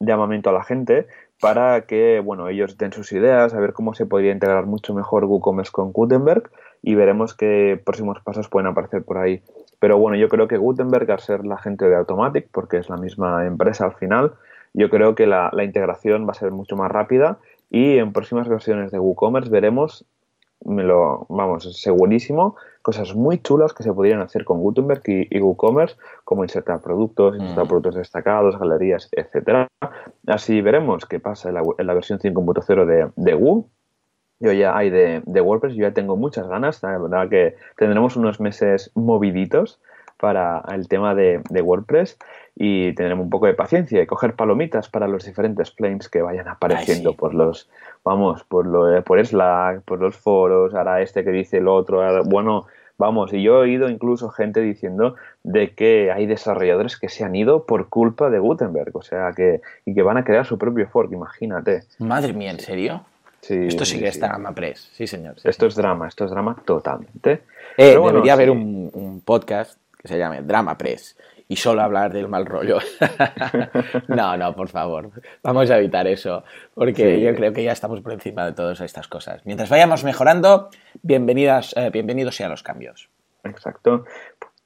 [0.00, 1.06] llamamiento a la gente
[1.40, 5.24] para que, bueno, ellos den sus ideas, a ver cómo se podría integrar mucho mejor
[5.24, 6.50] WooCommerce con Gutenberg
[6.82, 9.42] y veremos qué próximos pasos pueden aparecer por ahí.
[9.78, 12.96] Pero bueno, yo creo que Gutenberg, al ser la gente de Automatic, porque es la
[12.96, 14.32] misma empresa al final,
[14.74, 17.38] yo creo que la, la integración va a ser mucho más rápida
[17.70, 20.04] y en próximas versiones de WooCommerce veremos
[20.64, 25.96] me lo, vamos, segurísimo, cosas muy chulas que se podrían hacer con Gutenberg y, WooCommerce,
[26.24, 27.68] como insertar productos, insertar mm.
[27.68, 29.68] productos destacados, galerías, etcétera.
[30.26, 33.70] Así veremos qué pasa en la, versión 5.0 de, de Woo.
[34.40, 38.16] Yo ya hay de, de, WordPress, yo ya tengo muchas ganas, la verdad que tendremos
[38.16, 39.80] unos meses moviditos
[40.22, 42.16] para el tema de, WordPress
[42.54, 46.48] y tendremos un poco de paciencia y coger palomitas para los diferentes planes que vayan
[46.48, 47.68] apareciendo por los,
[48.04, 52.66] vamos, por, lo, por Slack, por los foros, ahora este que dice el otro, bueno,
[52.98, 57.34] vamos, y yo he oído incluso gente diciendo de que hay desarrolladores que se han
[57.34, 60.86] ido por culpa de Gutenberg, o sea, que, y que van a crear su propio
[60.88, 61.84] fork, imagínate.
[61.98, 63.04] Madre mía, ¿en serio?
[63.40, 64.88] Sí, esto sí, que es drama, Press.
[64.92, 65.34] Sí, señor.
[65.42, 67.42] esto es drama, esto es drama totalmente.
[67.76, 71.16] Eh, debería haber un, podcast que se llame Drama Press
[71.52, 72.78] y solo hablar del mal rollo.
[74.08, 75.10] no, no, por favor.
[75.42, 79.06] Vamos a evitar eso, porque yo creo que ya estamos por encima de todas estas
[79.06, 79.44] cosas.
[79.44, 80.70] Mientras vayamos mejorando,
[81.02, 83.10] bienvenidas, eh, bienvenidos sean los cambios.
[83.44, 84.06] Exacto.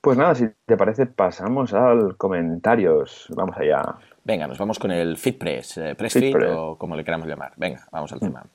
[0.00, 3.26] Pues nada, si te parece, pasamos al comentarios.
[3.30, 3.82] Vamos allá.
[4.22, 7.52] Venga, nos vamos con el FitPress, eh, PressFit o como le queramos llamar.
[7.56, 8.22] Venga, vamos al mm.
[8.22, 8.46] tema.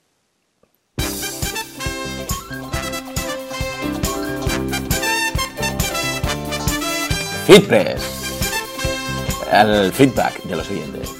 [7.45, 8.20] Feedpress.
[9.51, 11.13] El feedback de los oyentes.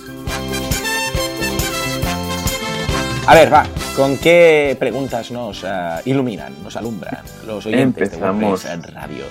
[3.28, 3.66] A ver, va,
[3.96, 5.68] ¿con qué preguntas nos uh,
[6.06, 8.64] iluminan, nos alumbran los oyentes Empezamos.
[8.64, 9.26] de WordPress Radio?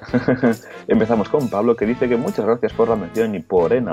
[0.88, 3.86] Empezamos con Pablo que dice que muchas gracias por la mención y por el,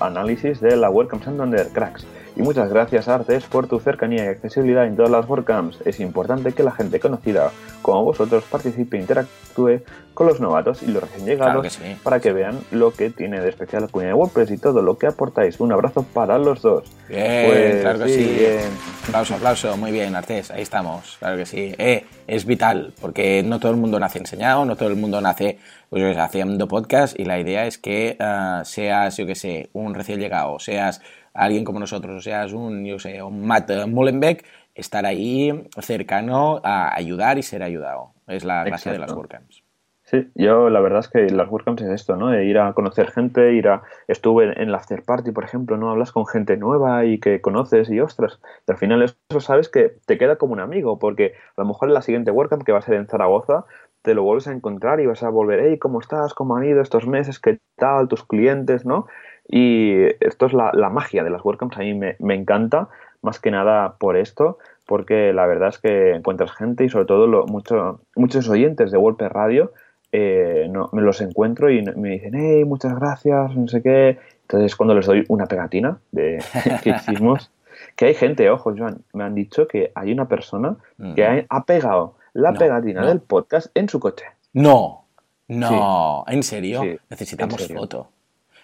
[0.00, 2.06] análisis de la Welcome Santander Cracks.
[2.36, 5.80] Y muchas gracias Artes por tu cercanía y accesibilidad en todas las WordCamps.
[5.86, 9.82] Es importante que la gente conocida como vosotros participe e interactúe
[10.14, 11.96] con los novatos y los recién llegados Claro que sí.
[12.02, 14.98] para que vean lo que tiene de especial la comunidad de WordPress y todo lo
[14.98, 15.60] que aportáis.
[15.60, 16.90] Un abrazo para los dos.
[17.08, 18.34] Bien, Pues claro que sí, sí.
[18.36, 18.70] bien.
[19.06, 21.74] Aplauso, aplauso, muy bien, Artés, ahí estamos, claro que sí.
[21.78, 25.58] Eh, es vital, porque no todo el mundo nace enseñado, no todo el mundo nace
[25.90, 30.18] pues, haciendo podcast y la idea es que ah, seas, yo que sé, un recién
[30.18, 31.00] llegado, seas
[31.34, 34.44] alguien como nosotros, o seas un, yo sé, un Matt Mullenbeck,
[34.74, 38.12] estar ahí cercano a ayudar y ser ayudado.
[38.26, 39.12] Es la gracia de las.
[39.12, 39.62] WordCamps.
[40.06, 42.28] Sí, yo la verdad es que las WordCamps es esto, ¿no?
[42.28, 43.82] De ir a conocer gente, ir a...
[44.06, 45.90] Estuve en la after party, por ejemplo, ¿no?
[45.90, 49.96] Hablas con gente nueva y que conoces y ostras, y al final eso sabes que
[50.04, 52.80] te queda como un amigo, porque a lo mejor en la siguiente WordCamp, que va
[52.80, 53.64] a ser en Zaragoza,
[54.02, 56.34] te lo vuelves a encontrar y vas a volver, hey, ¿cómo estás?
[56.34, 57.40] ¿Cómo han ido estos meses?
[57.40, 58.06] ¿Qué tal?
[58.06, 58.84] ¿Tus clientes?
[58.84, 59.06] ¿no?
[59.48, 62.88] Y esto es la, la magia de las WordCamps, a mí me, me encanta,
[63.22, 67.26] más que nada por esto, porque la verdad es que encuentras gente y sobre todo
[67.26, 69.72] lo, mucho, muchos oyentes de WordPress Radio
[70.12, 74.18] eh, no, me los encuentro y me dicen, hey, muchas gracias, no sé qué.
[74.42, 76.38] Entonces, cuando les doy una pegatina de
[76.84, 77.50] que hicimos,
[77.96, 80.76] que hay gente, ojo, Joan, me han dicho que hay una persona
[81.16, 83.08] que ha, ha pegado la No, pegatina no.
[83.08, 84.24] del podcast en su coche.
[84.52, 85.04] No,
[85.48, 86.82] no, ¿en serio?
[86.82, 87.80] Sí, Necesitamos en serio.
[87.82, 88.08] foto.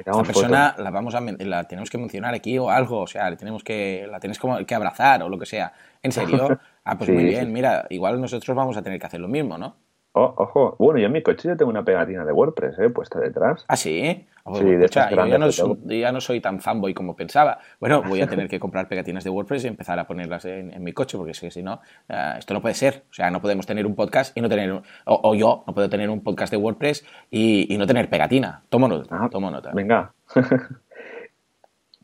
[0.04, 0.82] Sacamos persona foto.
[0.82, 4.06] la vamos a la tenemos que mencionar aquí o algo, o sea, le tenemos que
[4.10, 5.72] la tienes como que abrazar o lo que sea.
[6.02, 6.58] ¿En serio?
[6.82, 7.28] Ah, pues Sí, muy sí.
[7.28, 9.76] bien, mira, igual nosotros vamos a tener que hacer lo mismo, ¿no?
[10.12, 12.90] Oh, ojo, bueno, yo en mi coche yo tengo una pegatina de WordPress, ¿eh?
[12.90, 13.64] Puesta detrás.
[13.68, 14.26] Ah, sí.
[14.44, 15.50] Ah, Sí, de escucha, yo ya no,
[15.86, 17.58] ya soy tan fanboy como pensaba.
[17.78, 20.82] Bueno, voy a tener que comprar pegatinas de WordPress y empezar a ponerlas en, en
[20.82, 23.04] mi coche, porque es que si no, eh, esto no puede ser.
[23.10, 25.74] O sea, no podemos tener un podcast y no tener, un- o, o yo no
[25.74, 28.62] puedo tener un podcast de WordPress y, y no tener pegatina.
[28.70, 29.70] Tomo nota, Ah, tomo nota.
[29.72, 30.12] Venga.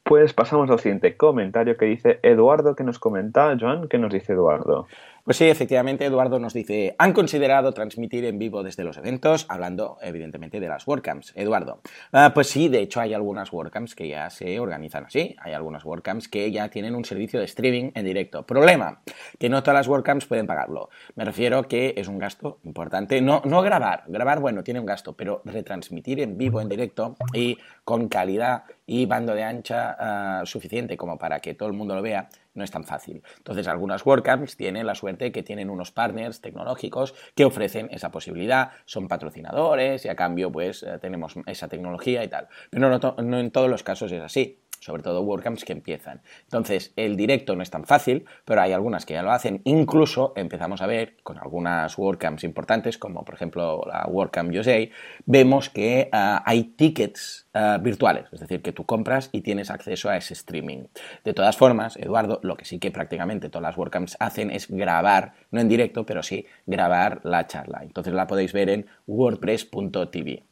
[0.04, 4.34] pues pasamos al siguiente comentario que dice Eduardo, que nos comenta, Joan, ¿qué nos dice
[4.34, 4.86] Eduardo?
[5.26, 9.98] Pues sí, efectivamente, Eduardo nos dice, han considerado transmitir en vivo desde los eventos, hablando
[10.00, 11.32] evidentemente de las WordCamps.
[11.34, 11.80] Eduardo,
[12.12, 15.84] ah, pues sí, de hecho hay algunas WordCamps que ya se organizan así, hay algunas
[15.84, 18.46] WordCamps que ya tienen un servicio de streaming en directo.
[18.46, 19.02] Problema,
[19.36, 20.90] que no todas las WordCamps pueden pagarlo.
[21.16, 25.14] Me refiero que es un gasto importante, no, no grabar, grabar, bueno, tiene un gasto,
[25.14, 30.96] pero retransmitir en vivo, en directo y con calidad y bando de ancha ah, suficiente
[30.96, 33.22] como para que todo el mundo lo vea, no es tan fácil.
[33.38, 38.70] Entonces, algunas WordCamps tienen la suerte que tienen unos partners tecnológicos que ofrecen esa posibilidad,
[38.84, 42.48] son patrocinadores y a cambio, pues, eh, tenemos esa tecnología y tal.
[42.70, 44.60] Pero no, no en todos los casos es así.
[44.80, 46.22] Sobre todo WordCamps que empiezan.
[46.44, 49.60] Entonces, el directo no es tan fácil, pero hay algunas que ya lo hacen.
[49.64, 54.86] Incluso empezamos a ver con algunas WordCamps importantes, como por ejemplo la WordCamp USA,
[55.24, 60.08] vemos que ah, hay tickets ah, virtuales, es decir, que tú compras y tienes acceso
[60.08, 60.84] a ese streaming.
[61.24, 65.34] De todas formas, Eduardo, lo que sí que prácticamente todas las WordCamps hacen es grabar,
[65.50, 67.80] no en directo, pero sí grabar la charla.
[67.82, 70.44] Entonces la podéis ver en wordpress.tv.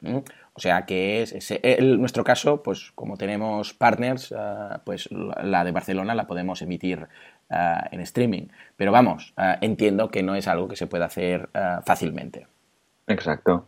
[0.57, 5.73] O sea que es el- nuestro caso, pues como tenemos partners, ah, pues la de
[5.73, 7.07] Barcelona la podemos emitir
[7.51, 8.47] ah, en streaming.
[8.77, 11.49] Pero vamos, ah, entiendo que no es algo que se pueda hacer
[11.85, 12.47] fácilmente.
[13.09, 13.67] Exacto.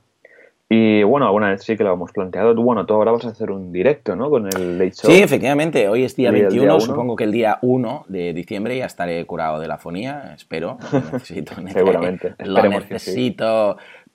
[0.68, 2.52] Y bueno, alguna vez sí que lo hemos planteado.
[2.56, 4.28] Bueno, tú ahora vas a hacer un directo, ¿no?
[4.28, 5.10] Con el Late Show.
[5.12, 6.80] Sí, efectivamente, hoy es día Y el día 21, uno.
[6.80, 10.78] supongo que el día 1 de diciembre ya estaré curado de la fonía, espero.
[11.12, 13.12] Necesito, Seguramente, Lo esperemos que sí.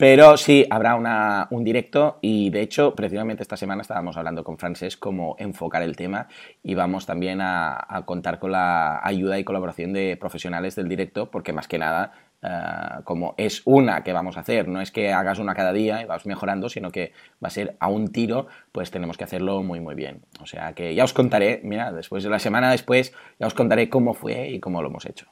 [0.02, 4.58] Pero sí, habrá una, un directo y de hecho, precisamente esta semana estábamos hablando con
[4.58, 6.28] Francés cómo enfocar el tema
[6.64, 11.30] y vamos también a, a contar con la ayuda y colaboración de profesionales del directo
[11.30, 15.14] porque más que nada eh, como es una que vamos a hacer, no es que
[15.14, 18.48] hagas una cada día y vas mejorando, sino que va a ser a un tiro,
[18.72, 20.26] pues tenemos que hacerlo muy muy bien.
[20.42, 23.88] O sea que ya os contaré, mira, después de la semana después, ya os contaré
[23.88, 25.28] cómo fue y cómo lo hemos hecho.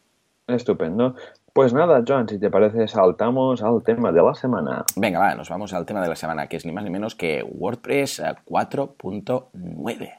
[0.49, 1.15] Estupendo.
[1.59, 4.85] Pues nada, Joan, si te parece, saltamos al tema de la semana.
[4.95, 7.15] Venga, va, nos vamos al tema de la semana, que es ni más ni menos
[7.15, 10.13] que WordPress eh, 4.9.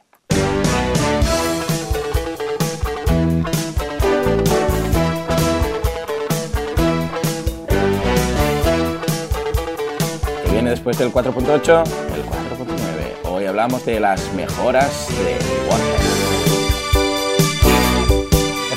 [10.45, 13.31] Que viene después del 4.8, el 4.9.
[13.31, 15.39] Hoy hablamos de las mejoras de
[15.71, 16.10] WordPress.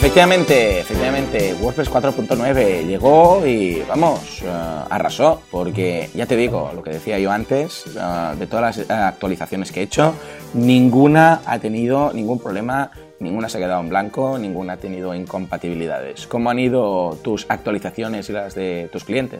[0.03, 4.49] Efectivamente, efectivamente, WordPress 4.9 llegó y vamos, eh,
[4.89, 9.71] arrasó, porque ya te digo, lo que decía yo antes, eh, de todas las actualizaciones
[9.71, 10.13] que he hecho,
[10.53, 16.27] ninguna ha tenido ningún problema, ninguna se ha quedado en blanco, ninguna ha tenido incompatibilidades.
[16.27, 19.39] ¿Cómo han ido tus actualizaciones y las de tus clientes?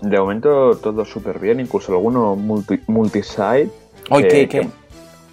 [0.00, 3.70] De momento todo súper bien, incluso alguno multi, multisite.
[4.10, 4.68] ¿qué, qué?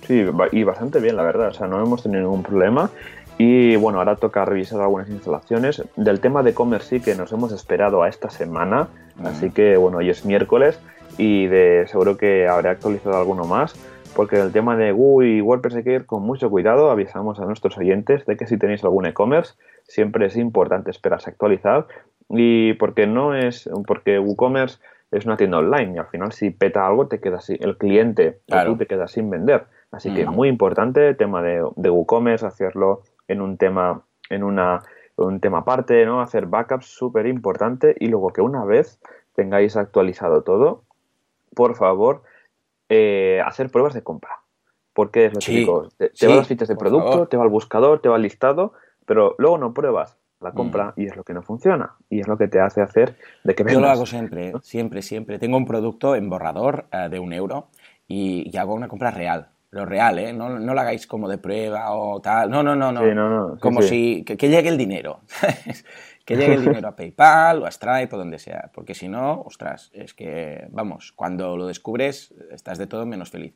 [0.06, 2.92] sí, y bastante bien, la verdad, o sea, no hemos tenido ningún problema.
[3.38, 5.84] Y bueno, ahora toca revisar algunas instalaciones.
[5.96, 8.88] Del tema de e-commerce sí que nos hemos esperado a esta semana,
[9.24, 10.80] así que bueno, hoy es miércoles
[11.18, 13.76] y de, seguro que habré actualizado alguno más,
[14.16, 16.92] porque el tema de GUI y WordPress hay que ir con mucho cuidado.
[16.92, 19.54] Avisamos a nuestros oyentes de que si tenéis algún e-commerce,
[19.88, 21.88] siempre es importante esperarse a actualizar
[22.30, 24.80] y porque no es, porque WooCommerce
[25.12, 28.40] es una tienda online y al final si peta algo te queda así, el cliente
[28.66, 29.66] tú te quedas sin vender.
[29.92, 34.84] Así que muy importante el tema de, de WooCommerce, hacerlo en un tema, en una,
[35.16, 36.22] un tema aparte, ¿no?
[36.22, 39.00] Hacer backups súper importante y luego que una vez
[39.34, 40.84] tengáis actualizado todo,
[41.56, 42.24] por favor,
[42.90, 44.40] eh, hacer pruebas de compra.
[44.94, 45.88] Porque es lo típico.
[45.98, 48.74] Te, va las fichas de producto, te va al buscador, te va al listado,
[49.06, 51.02] pero luego no pruebas la compra mm.
[51.02, 53.64] y es lo que no funciona y es lo que te hace hacer de que
[53.64, 55.40] Yo lo hago siempre, siempre, siempre.
[55.40, 57.68] Tengo un producto en borrador eh, de un euro
[58.08, 60.34] y, hago una compra real lo real, ¿eh?
[60.34, 62.50] No, no lo hagáis como de prueba o tal.
[62.50, 63.58] No, no, no, no.
[63.60, 64.24] como si.
[64.26, 65.22] Que, llegue el dinero.
[66.26, 68.70] que llegue el dinero a PayPal o a Stripe o donde sea.
[68.74, 73.54] Porque si no, ostras, es que, vamos, cuando lo descubres, estás de todo menos feliz.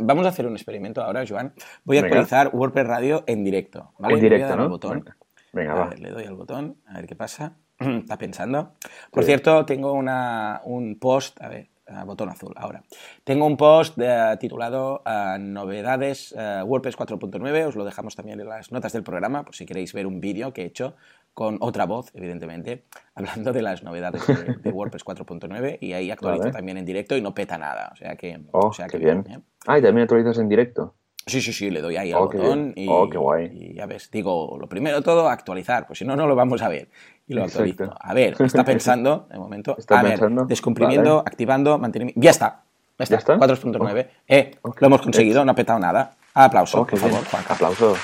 [0.00, 1.52] Vamos a hacer un experimento ahora, Joan.
[1.84, 3.92] Voy a actualizar WordPress Radio en directo.
[3.98, 4.14] ¿vale?
[4.14, 4.70] En directo, ¿no?
[4.70, 5.04] botón.
[5.52, 5.90] Venga, va.
[5.98, 7.56] le doy al botón, a ver qué pasa.
[7.78, 8.72] Está pensando.
[9.10, 11.68] Por cierto, tengo una, un post, a ver,
[12.04, 12.82] botón azul ahora.
[13.24, 13.98] Tengo un post
[14.38, 19.44] titulado eh, Novedades eh, WordPress 4.9, os lo dejamos también en las notas del programa
[19.44, 20.94] por si queréis ver un vídeo que he hecho
[21.34, 26.78] con otra voz, evidentemente, hablando de las novedades de, WordPress 4.9 y ahí actualizo también
[26.78, 28.40] en directo y no peta nada, o sea que...
[28.52, 29.24] Oh, o sea que bien.
[29.28, 29.38] ¿eh?
[29.66, 30.94] Ah, y también actualizas en directo.
[31.28, 33.50] Sí, sí, sí, le doy ahí al oh, botón y, oh, qué guay.
[33.52, 36.68] y ya ves, digo, lo primero todo, actualizar, pues si no, no lo vamos a
[36.68, 36.88] ver
[37.26, 37.94] y lo actualizo.
[38.00, 39.76] A ver, está pensando, de momento.
[39.78, 40.42] Está a pensando.
[40.42, 42.20] ver, descomprimiendo, activando, mantenimiento.
[42.20, 42.62] Ya está.
[42.98, 43.36] Ya está.
[43.36, 44.06] 4.9.
[44.26, 46.16] Eh, lo hemos conseguido, no ha petado nada.
[46.34, 47.44] Aplauso, por favor, Juan.
[47.48, 47.96] Aplauso.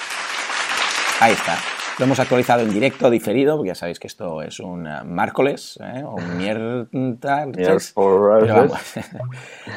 [1.21, 1.57] Ahí está.
[1.99, 5.79] Lo hemos actualizado en directo, diferido, porque ya sabéis que esto es un uh, miércoles,
[5.81, 6.03] ¿eh?
[6.05, 6.87] o un mierda.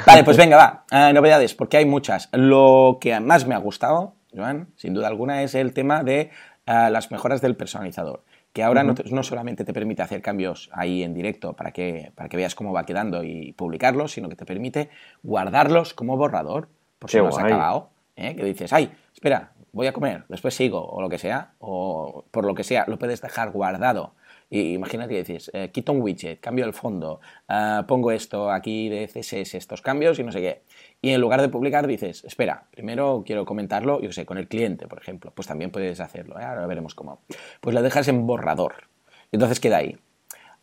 [0.05, 0.85] vale, pues venga, va.
[0.91, 2.29] Uh, novedades, porque hay muchas.
[2.31, 6.31] Lo que más me ha gustado, Joan, sin duda alguna, es el tema de
[6.67, 8.23] uh, las mejoras del personalizador
[8.57, 12.37] que ahora no, solamente te permite hacer cambios ahí en directo para que, para que
[12.37, 14.89] veas cómo va quedando y publicarlos, sino que te permite
[15.21, 18.35] guardarlos como borrador, por si no has acabado, ¿eh?
[18.35, 22.43] que dices, ay, espera, voy a comer, después sigo, o lo que sea, o por
[22.45, 24.15] lo que sea, lo puedes dejar guardado.
[24.49, 28.89] Y imagínate que dices, eh, quito un widget, cambio el fondo, eh, pongo esto aquí
[28.89, 30.61] de CSS, estos cambios y no sé qué.
[31.01, 34.87] Y en lugar de publicar dices, espera, primero quiero comentarlo, yo sé, con el cliente,
[34.87, 35.31] por ejemplo.
[35.35, 36.43] Pues también puedes hacerlo, ¿eh?
[36.43, 37.21] ahora veremos cómo.
[37.61, 38.87] Pues lo dejas en borrador.
[39.31, 39.97] Entonces queda ahí.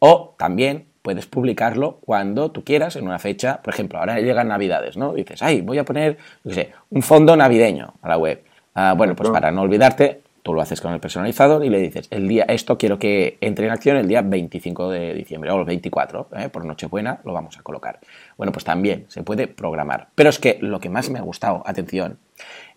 [0.01, 3.61] O también puedes publicarlo cuando tú quieras, en una fecha.
[3.63, 5.13] Por ejemplo, ahora llegan Navidades, ¿no?
[5.13, 8.43] Dices, ay, voy a poner, yo sé, un fondo navideño a la web.
[8.75, 12.07] Ah, bueno, pues para no olvidarte, tú lo haces con el personalizador y le dices,
[12.11, 15.65] el día, esto quiero que entre en acción el día 25 de diciembre o el
[15.65, 16.49] 24, ¿eh?
[16.51, 18.01] por Nochebuena lo vamos a colocar.
[18.37, 20.09] Bueno, pues también se puede programar.
[20.15, 22.19] Pero es que lo que más me ha gustado, atención,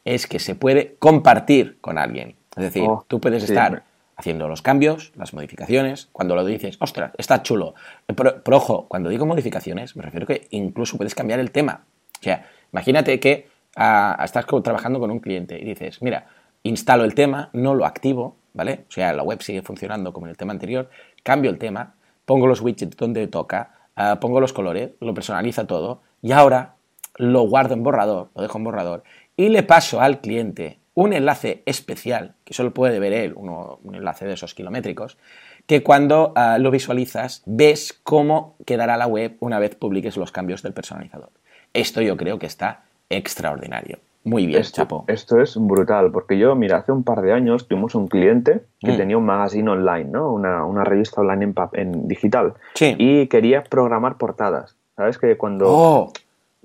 [0.06, 2.36] es que se puede compartir con alguien.
[2.56, 3.84] Es decir, oh, tú puedes estar
[4.16, 7.76] haciendo los cambios, las modificaciones, cuando lo dices, ostras, está chulo.
[8.08, 11.84] Pero, ojo, cuando digo modificaciones, me refiero que incluso puedes cambiar el tema.
[12.20, 16.28] O sea, imagínate que estás trabajando con un cliente y dices, mira,
[16.64, 18.86] instalo el tema, no lo activo, ¿vale?
[18.90, 20.90] O sea, la web sigue funcionando como en el tema anterior,
[21.24, 26.02] cambio el tema, pongo los widgets donde toca, ah, pongo los colores, lo personaliza todo
[26.22, 26.76] y ahora
[27.16, 29.04] lo guardo en borrador, lo dejo en borrador
[29.36, 34.26] y le paso al cliente un enlace especial, que solo puede ver él, un enlace
[34.26, 35.20] de esos kilométricos,
[35.68, 40.64] que cuando ah, lo visualizas ves cómo quedará la web una vez publiques los cambios
[40.64, 41.30] del personalizador.
[41.74, 44.00] Esto yo creo que está extraordinario.
[44.28, 45.06] Muy bien, esto, chapo.
[45.08, 48.92] Esto es brutal, porque yo, mira, hace un par de años tuvimos un cliente que
[48.92, 48.98] mm.
[48.98, 50.34] tenía un magazine online, ¿no?
[50.34, 52.54] Una, revista online en, en digital.
[52.74, 52.94] Sí.
[52.98, 54.76] Y quería programar portadas.
[54.98, 55.18] ¿Sabes?
[55.18, 55.66] Que cuando...
[55.70, 56.12] Oh,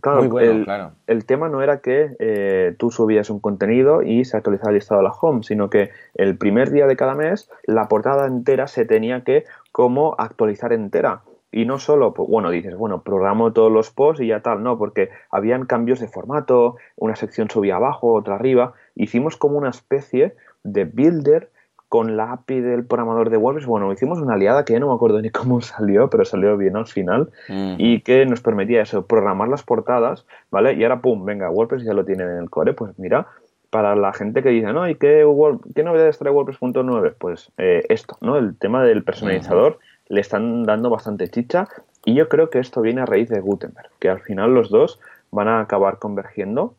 [0.01, 0.67] claro, el,
[1.07, 5.01] el, tema no era que eh, tú subías un contenido y se actualizaba el listado
[5.01, 8.87] de la home, sino que el primer día de cada mes la portada entera se
[8.87, 11.21] tenía que como actualizar entera.
[11.53, 14.79] Y no solo, pues, bueno, dices, bueno, programo todos los posts y ya tal, no,
[14.79, 18.73] porque habían cambios de formato, una sección subía abajo, otra arriba.
[18.95, 20.35] Hicimos como una especie
[20.65, 21.51] de builder
[21.93, 24.95] con la API del programador de WordPress, bueno, hicimos una aliada que ya no me
[24.95, 27.29] acuerdo ni cómo salió, pero salió bien al final
[27.77, 30.73] y que nos permitía eso, programar las portadas, ¿vale?
[30.73, 33.27] Y ahora, pum, venga, WordPress ya lo tiene en el core, pues mira,
[33.69, 34.89] para la gente que dice, ¿no?
[34.89, 35.27] ¿Y qué,
[35.75, 37.15] qué novedades trae WordPress.9?
[37.19, 38.39] Pues eh, esto, ¿no?
[38.39, 39.79] El tema del personalizador
[40.13, 41.69] le están dando bastante chicha
[42.05, 45.01] y yo creo que esto viene a raíz de Gutenberg, que al final los dos
[45.31, 46.75] van a acabar convergiendo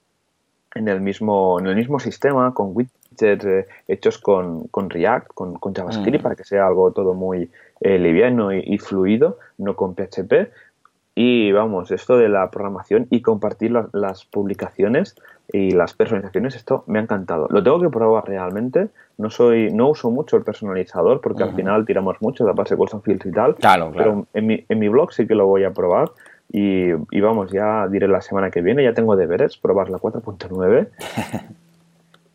[0.75, 6.19] en el mismo, en el mismo sistema, con widgets eh, hechos con, React, con, JavaScript,
[6.19, 6.21] mm.
[6.21, 7.49] para que sea algo todo muy
[7.81, 10.51] eh, liviano y, fluido, no con PHP.
[11.15, 15.15] Y vamos, esto de la programación y compartir las publicaciones
[15.51, 17.47] y las personalizaciones, esto me ha encantado.
[17.49, 18.87] Lo tengo que probar realmente.
[19.17, 22.75] No soy, no uso mucho el personalizador porque al final tiramos mucho de la base
[22.75, 23.55] de Fields y tal.
[23.55, 24.11] Claro, claro.
[24.11, 26.11] Pero en mi, en mi blog sí que lo voy a probar
[26.55, 30.87] y, vamos, ya diré la semana que viene, ya tengo deberes, probar la 4.9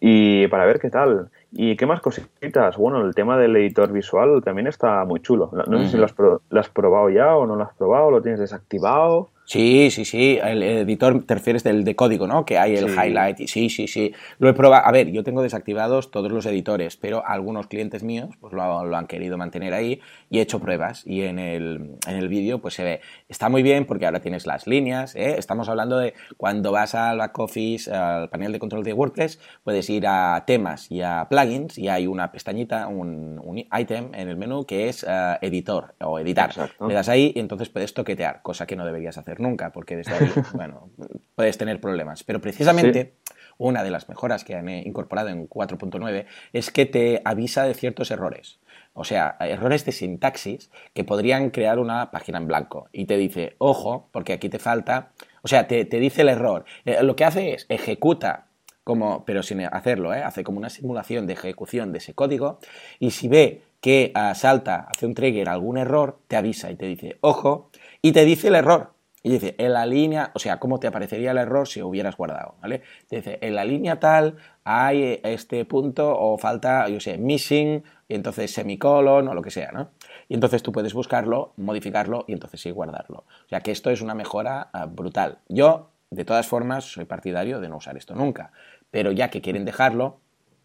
[0.00, 1.28] y para ver qué tal.
[1.52, 2.76] ¿Y qué más cositas?
[2.76, 5.52] Bueno, el tema del editor visual también está muy chulo.
[5.68, 8.20] No sé si lo has, lo has, probado ya o no lo has probado, lo
[8.20, 9.28] tienes desactivado.
[9.48, 10.38] Sí, sí, sí.
[10.42, 12.44] El editor te refieres del de código, ¿no?
[12.44, 13.40] Que hay el highlight.
[13.40, 14.12] Y sí, sí, sí.
[14.38, 14.84] Lo he probado.
[14.84, 18.62] A ver, yo tengo desactivados todos los editores, pero algunos clientes míos pues lo,
[18.94, 21.02] han querido mantener ahí y he hecho pruebas.
[21.06, 23.00] Y en el, en el vídeo pues se ve.
[23.30, 25.16] Está muy bien porque ahora tienes las líneas.
[25.16, 25.36] ¿eh?
[25.38, 29.88] Estamos hablando de cuando vas al back office, al panel de control de WordPress, puedes
[29.88, 34.36] ir a temas y a plugins y hay una pestañita, un, un item en el
[34.36, 36.50] menú que es eh, editor o editar.
[36.86, 40.12] Le das ahí y entonces puedes toquetear, cosa que no deberías hacer nunca, porque desde
[40.14, 40.90] ahí, bueno,
[41.34, 42.24] puedes tener problemas.
[42.24, 43.14] Pero precisamente
[43.58, 48.10] una de las mejoras que han incorporado en 4.9 es que te avisa de ciertos
[48.10, 48.60] errores.
[48.94, 52.88] O sea, errores de sintaxis que podrían crear una página en blanco.
[52.92, 55.10] Y te dice, ojo, porque aquí te falta.
[55.42, 56.64] O sea, te, dice el error.
[56.84, 58.46] Eh, lo que hace es ejecuta
[58.84, 60.22] como, pero sin hacerlo, ¿eh?
[60.22, 62.58] hace como una simulación de ejecución de ese código
[62.98, 66.86] y si ve que ah, salta, hace un trigger algún error, te avisa y te
[66.86, 67.70] dice, ojo,
[68.00, 68.94] y te dice el error.
[69.22, 72.54] Y dice, en la línea, o sea, ¿cómo te aparecería el error si hubieras guardado?
[72.60, 72.82] ¿Vale?
[73.10, 78.52] Dice, en la línea tal hay este punto o falta, yo sé, missing, y entonces
[78.52, 79.90] semicolon o lo que sea, ¿no?
[80.28, 83.24] Y entonces tú puedes buscarlo, modificarlo y entonces sí guardarlo.
[83.46, 85.38] O sea que esto es una mejora ah, brutal.
[85.48, 88.52] Yo, de todas formas, soy partidario de no usar esto nunca.
[88.90, 90.20] Pero ya que quieren dejarlo,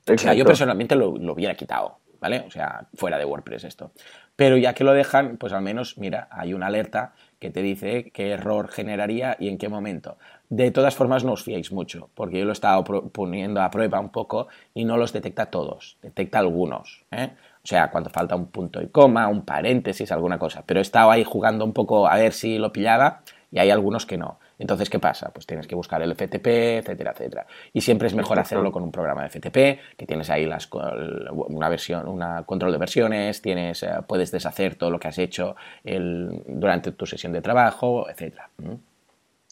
[0.08, 2.44] o sea, yo personalmente lo, lo hubiera quitado, ¿vale?
[2.48, 3.92] O sea, fuera de WordPress esto.
[4.36, 7.14] Pero ya que lo dejan, pues al menos, mira, hay una alerta
[7.44, 10.16] que te dice qué error generaría y en qué momento.
[10.48, 14.00] De todas formas, no os fiéis mucho, porque yo lo he estado poniendo a prueba
[14.00, 17.04] un poco y no los detecta todos, detecta algunos.
[17.12, 17.32] ¿eh?
[17.62, 20.64] O sea, cuando falta un punto y coma, un paréntesis, alguna cosa.
[20.66, 24.06] Pero he estado ahí jugando un poco a ver si lo pillaba y hay algunos
[24.06, 24.40] que no.
[24.64, 25.30] Entonces, ¿qué pasa?
[25.34, 26.48] Pues tienes que buscar el FTP,
[26.80, 27.46] etcétera, etcétera.
[27.74, 31.68] Y siempre es mejor hacerlo con un programa de FTP, que tienes ahí las, una
[31.68, 36.94] versión, una control de versiones, tienes, eh, puedes deshacer todo lo que has hecho durante
[36.94, 38.50] tu sesión de trabajo, etcétera.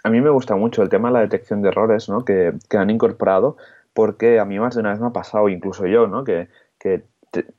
[0.06, 2.24] A mí me gusta mucho el tema de la detección de errores ¿no?
[2.24, 3.58] que, han incorporado,
[3.94, 6.24] porque a mí más de una vez me ha pasado, incluso yo, ¿no?
[6.24, 6.48] que,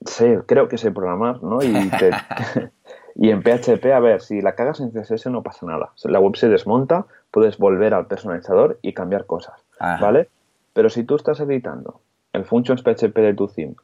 [0.06, 1.62] sé, creo que sé programar, ¿no?
[1.62, 2.12] Y te,
[3.14, 5.90] Y en PHP, a ver, si la cagas en CSS no pasa nada.
[6.04, 10.28] La web se desmonta, puedes volver al personalizador y cambiar cosas, ¿vale?
[10.72, 12.00] Pero si tú estás editando
[12.32, 13.74] el functions PHP de tu theme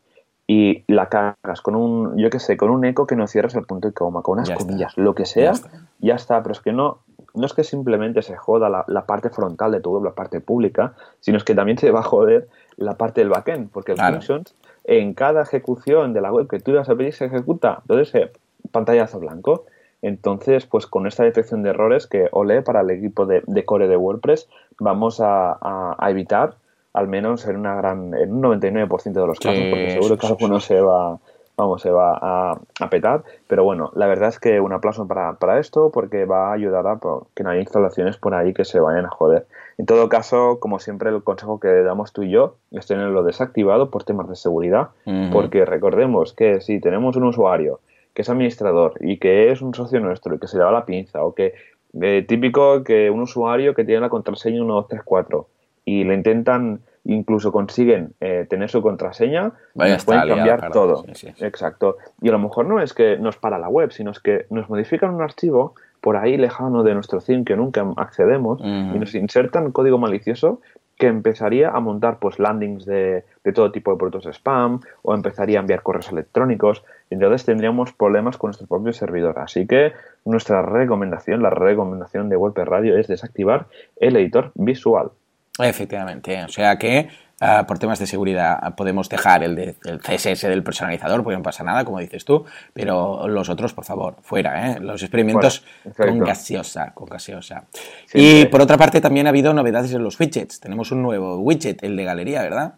[0.46, 3.64] y la cagas con un, yo qué sé, con un eco que no cierres el
[3.64, 5.52] punto y coma, con unas comillas, lo que sea,
[5.98, 6.42] ya está.
[6.42, 7.00] Pero es que no,
[7.34, 10.94] no es que simplemente se joda la, parte frontal de tu web, la parte pública,
[11.20, 14.54] sino es que también se va a joder la parte del backend, porque el functions
[14.84, 17.80] en cada ejecución de la web que tú vas a pedir se ejecuta.
[17.82, 18.32] Entonces, eh,
[18.70, 19.64] pantallazo blanco.
[20.00, 23.96] Entonces, pues con esta detección de errores que ole para el equipo de, core de
[23.96, 24.48] WordPress,
[24.78, 26.54] vamos a, evitar
[26.92, 30.60] al menos en una gran en un 99% de los casos, porque seguro que alguno
[30.60, 31.18] se va
[31.58, 35.58] vamos, se va a, petar, pero bueno, la verdad es que un aplauso para, para
[35.58, 36.98] esto porque va a ayudar a
[37.34, 39.46] que no haya instalaciones por ahí que se vayan a joder.
[39.76, 43.90] En todo caso, como siempre, el consejo que damos tú y yo es tenerlo desactivado
[43.90, 44.90] por temas de seguridad,
[45.32, 47.80] porque recordemos que si tenemos un usuario
[48.18, 51.22] que es administrador y que es un socio nuestro y que se lleva la pinza,
[51.22, 51.54] o que
[52.00, 55.46] eh, típico que un usuario que tiene la contraseña 1234
[55.84, 61.04] y le intentan, incluso consiguen eh, tener su contraseña, Vaya pueden cambiar todo.
[61.38, 61.98] Exacto.
[62.20, 64.68] Y a lo mejor no es que nos para la web, sino es que nos
[64.68, 69.70] modifican un archivo por ahí lejano de nuestro theme que nunca accedemos y nos insertan
[69.70, 70.60] código malicioso
[70.96, 75.58] que empezaría a montar pues landings de, de todo tipo de productos spam o empezaría
[75.58, 79.38] a enviar correos electrónicos entonces tendríamos problemas con nuestro propio servidor.
[79.38, 79.92] Así que
[80.24, 85.10] nuestra recomendación, la recomendación de WordPress Radio es desactivar el editor visual.
[85.58, 87.08] Efectivamente, o sea que
[87.40, 91.62] Ah, por temas de seguridad podemos dejar el, de, CSS del personalizador, porque no pasa
[91.62, 94.80] nada, como dices tú, pero los otros, por favor, fuera, ¿eh?
[94.80, 95.64] Los experimentos
[95.96, 97.64] con gaseosa, con gaseosa.
[98.12, 100.58] Y por otra parte también ha habido novedades en los widgets.
[100.58, 102.74] Tenemos un nuevo widget, el de galería, ¿verdad?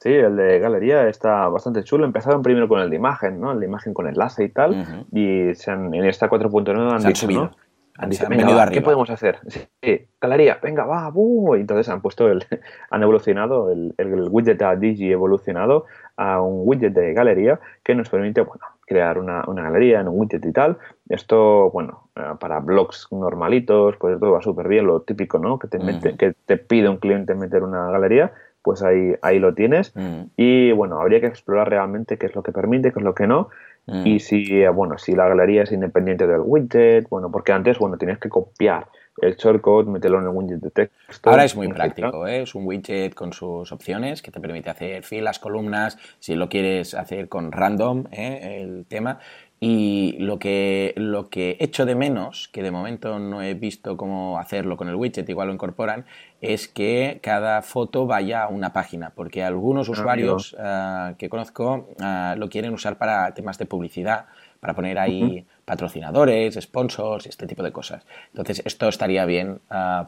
[0.00, 2.06] Sí, el de galería está bastante chulo.
[2.06, 3.52] Empezaron primero con el de imagen, ¿no?
[3.52, 5.06] El de imagen con enlace y tal.
[5.12, 7.50] Y en esta 4.9 han, dicho, ¿no?
[7.98, 8.26] Han dicho,
[8.72, 9.40] ¿qué podemos hacer?
[9.82, 11.54] Sí, galería, venga, va, buh.
[11.56, 12.46] Y entonces han puesto el,
[12.90, 15.84] han evolucionado el, el, widget de Digi evolucionado
[16.16, 20.18] a un widget de galería que nos permite, bueno, crear una, una galería en un
[20.18, 20.78] widget y tal.
[21.10, 25.58] Esto, bueno, eh, para blogs normalitos, pues todo va súper bien, lo típico, ¿no?
[25.58, 28.32] Que te, mete, que te pide un cliente meter una galería
[28.62, 29.94] pues ahí, ahí lo tienes.
[29.94, 30.22] Mm.
[30.36, 33.26] Y bueno, habría que explorar realmente qué es lo que permite, qué es lo que
[33.26, 33.48] no.
[33.86, 34.06] Mm.
[34.06, 38.18] Y si, bueno, si la galería es independiente del widget, bueno, porque antes, bueno, tienes
[38.18, 38.86] que copiar
[39.20, 41.30] el shortcode, meterlo en el widget de texto.
[41.30, 42.42] Ahora es muy práctico, ¿eh?
[42.42, 46.94] es un widget con sus opciones que te permite hacer filas, columnas, si lo quieres
[46.94, 48.60] hacer con random, ¿eh?
[48.62, 49.18] el tema.
[49.62, 54.38] Y lo que, lo que echo de menos, que de momento no he visto cómo
[54.38, 56.06] hacerlo con el widget, igual lo incorporan,
[56.40, 61.88] es que cada foto vaya a una página, porque algunos ah, usuarios ah, que conozco
[62.00, 64.24] ah, lo quieren usar para temas de publicidad,
[64.60, 68.06] para poner ahí patrocinadores, sponsors, este tipo de cosas.
[68.28, 69.60] Entonces, esto estaría bien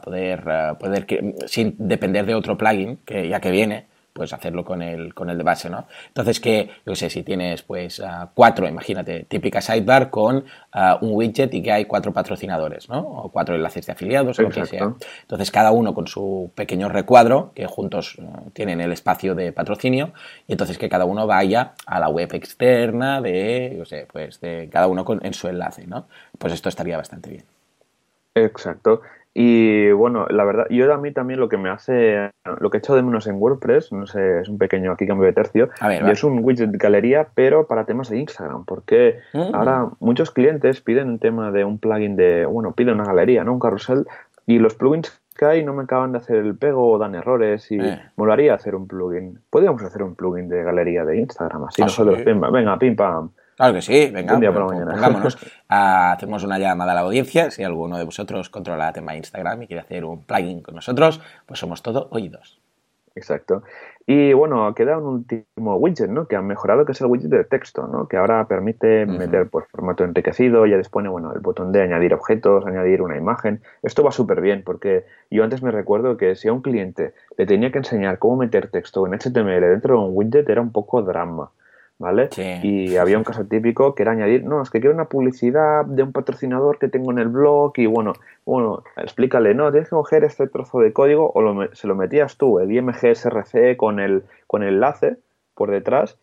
[0.03, 0.43] poder,
[0.79, 1.05] poder
[1.47, 5.37] sin depender de otro plugin, que ya que viene, pues hacerlo con el, con el
[5.37, 5.87] de base, ¿no?
[6.07, 11.13] Entonces que, yo sé, si tienes pues ah, cuatro, imagínate, típica sidebar con ah, un
[11.13, 12.99] widget y que hay cuatro patrocinadores, ¿no?
[12.99, 14.93] O cuatro enlaces de afiliados o lo que sea.
[15.21, 20.13] Entonces cada uno con su pequeño recuadro, que juntos ah, tienen el espacio de patrocinio,
[20.47, 24.69] y entonces que cada uno vaya a la web externa de, yo sé, pues de
[24.71, 26.07] cada uno con, en su enlace, ¿no?
[26.37, 27.45] Pues esto estaría bastante bien.
[28.35, 29.01] Exacto.
[29.35, 32.79] Y bueno, la verdad, yo a mí también lo que me hace, lo que he
[32.79, 36.09] hecho de menos en WordPress, no sé, es un pequeño aquí cambio de tercio, y
[36.09, 39.55] es un widget galería, pero para temas de Instagram, porque mm.
[39.55, 43.53] ahora muchos clientes piden un tema de un plugin de, bueno, piden una galería, ¿no?
[43.53, 44.05] Un carrusel,
[44.45, 47.71] y los plugins que hay no me acaban de hacer el pego o dan errores
[47.71, 47.99] y eh.
[48.15, 49.39] molaría hacer un plugin.
[49.49, 53.31] Podríamos hacer un plugin de galería de Instagram, así ah, nosotros, venga, pim pam.
[53.55, 55.37] Claro que sí, venga, pongámonos.
[55.67, 57.51] hacemos una llamada a la audiencia.
[57.51, 60.75] Si alguno de vosotros controla el tema de Instagram y quiere hacer un plugin con
[60.75, 62.59] nosotros, pues somos todo oídos.
[63.15, 63.63] Exacto.
[64.05, 66.27] Y bueno, queda un último widget, ¿no?
[66.27, 68.07] Que han mejorado, que es el widget de texto, ¿no?
[68.07, 72.65] Que ahora permite meter pues formato enriquecido, ya dispone, bueno, el botón de añadir objetos,
[72.65, 73.61] añadir una imagen.
[73.81, 77.45] Esto va súper bien, porque yo antes me recuerdo que si a un cliente le
[77.45, 81.01] tenía que enseñar cómo meter texto en HTML dentro de un widget, era un poco
[81.01, 81.51] drama.
[81.99, 82.29] ¿Vale?
[82.63, 86.03] Y había un caso típico que era añadir, no, es que quiero una publicidad de
[86.03, 88.13] un patrocinador que tengo en el blog y bueno,
[88.45, 92.59] bueno, explícale, no, tienes que coger este trozo de código o se lo metías tú,
[92.59, 95.17] el IMG SRC con el, con el enlace
[95.55, 96.17] por detrás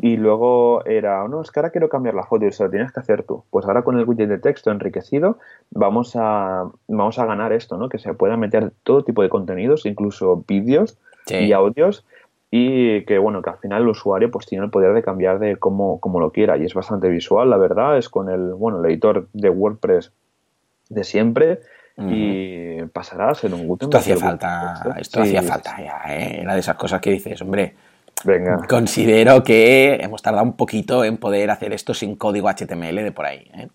[0.00, 2.92] y luego era, no, es que ahora quiero cambiar la foto y se lo tienes
[2.92, 3.42] que hacer tú.
[3.50, 5.38] Pues ahora con el widget de texto enriquecido
[5.70, 7.88] vamos a, vamos a ganar esto, ¿no?
[7.88, 10.98] Que se pueda meter todo tipo de contenidos, incluso vídeos
[11.28, 12.04] y audios
[12.50, 15.56] y que bueno que al final el usuario pues tiene el poder de cambiar de
[15.56, 19.28] cómo, lo quiera y es bastante visual la verdad es con el bueno el editor
[19.32, 20.12] de WordPress
[20.88, 21.60] de siempre
[21.98, 23.98] y pasará a ser un Gutenberg.
[24.00, 26.42] Esto hacía falta, esto hacía falta ya, ¿eh?
[26.42, 27.74] Era de esas cosas que dices, hombre,
[28.24, 28.66] Venga.
[28.68, 33.26] Considero que hemos tardado un poquito en poder hacer esto sin código HTML de por
[33.26, 33.50] ahí.
[33.54, 33.68] ¿eh?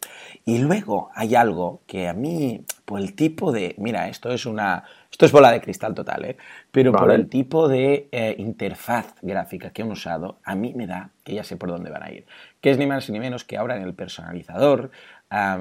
[0.46, 3.76] Y luego hay algo que a mí, por el tipo de.
[3.78, 4.84] Mira, esto es una.
[5.12, 6.38] Esto es bola de cristal total, ¿eh?
[6.72, 11.10] Pero por el tipo de eh, interfaz gráfica que han usado, a mí me da
[11.24, 12.26] que ya sé por dónde van a ir.
[12.62, 14.92] Que es ni más ni menos que ahora en el personalizador,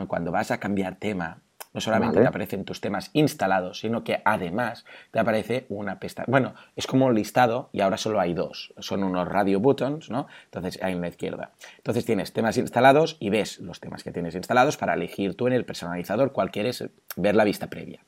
[0.06, 1.38] cuando vas a cambiar tema,
[1.72, 6.26] no solamente te aparecen tus temas instalados, sino que además te aparece una pestaña.
[6.28, 8.74] Bueno, es como un listado y ahora solo hay dos.
[8.78, 10.26] Son unos radio buttons, ¿no?
[10.46, 11.52] Entonces hay en la izquierda.
[11.76, 15.52] Entonces tienes temas instalados y ves los temas que tienes instalados para elegir tú en
[15.52, 16.84] el personalizador cuál quieres
[17.20, 18.00] ver la vista previa.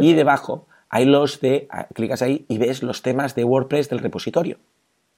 [0.00, 3.98] Y debajo hay los de, ah, clicas ahí y ves los temas de WordPress del
[4.00, 4.58] repositorio.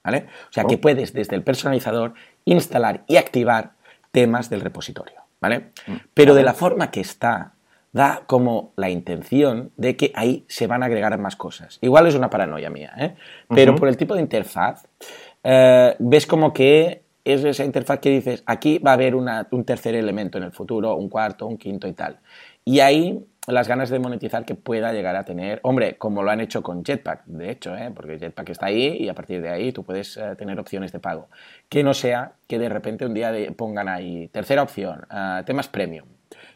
[0.05, 0.27] ¿Vale?
[0.51, 0.81] O sea que oh.
[0.81, 2.13] puedes desde el personalizador
[2.45, 3.73] instalar y activar
[4.13, 5.23] temas del repositorio.
[5.41, 5.71] ¿Vale?
[5.87, 5.95] Mm.
[6.13, 7.55] Pero de la forma que está
[7.95, 11.79] da como la intención de que ahí se van a agregar más cosas.
[11.81, 13.15] Igual es una paranoia mía, ¿eh?
[13.49, 14.85] pero por el tipo de interfaz,
[15.45, 19.95] eh, ves como que es esa interfaz que dices, aquí va a haber un tercer
[19.95, 22.19] elemento en el futuro, un cuarto, un quinto y tal.
[22.65, 26.41] Y ahí las ganas de monetizar que pueda llegar a tener, hombre, como lo han
[26.41, 27.91] hecho con Jetpack, de hecho, ¿eh?
[27.95, 30.99] porque Jetpack está ahí y a partir de ahí tú puedes eh, tener opciones de
[30.99, 31.29] pago.
[31.69, 35.07] Que no sea que de repente un día pongan ahí, tercera opción,
[35.45, 36.07] temas premium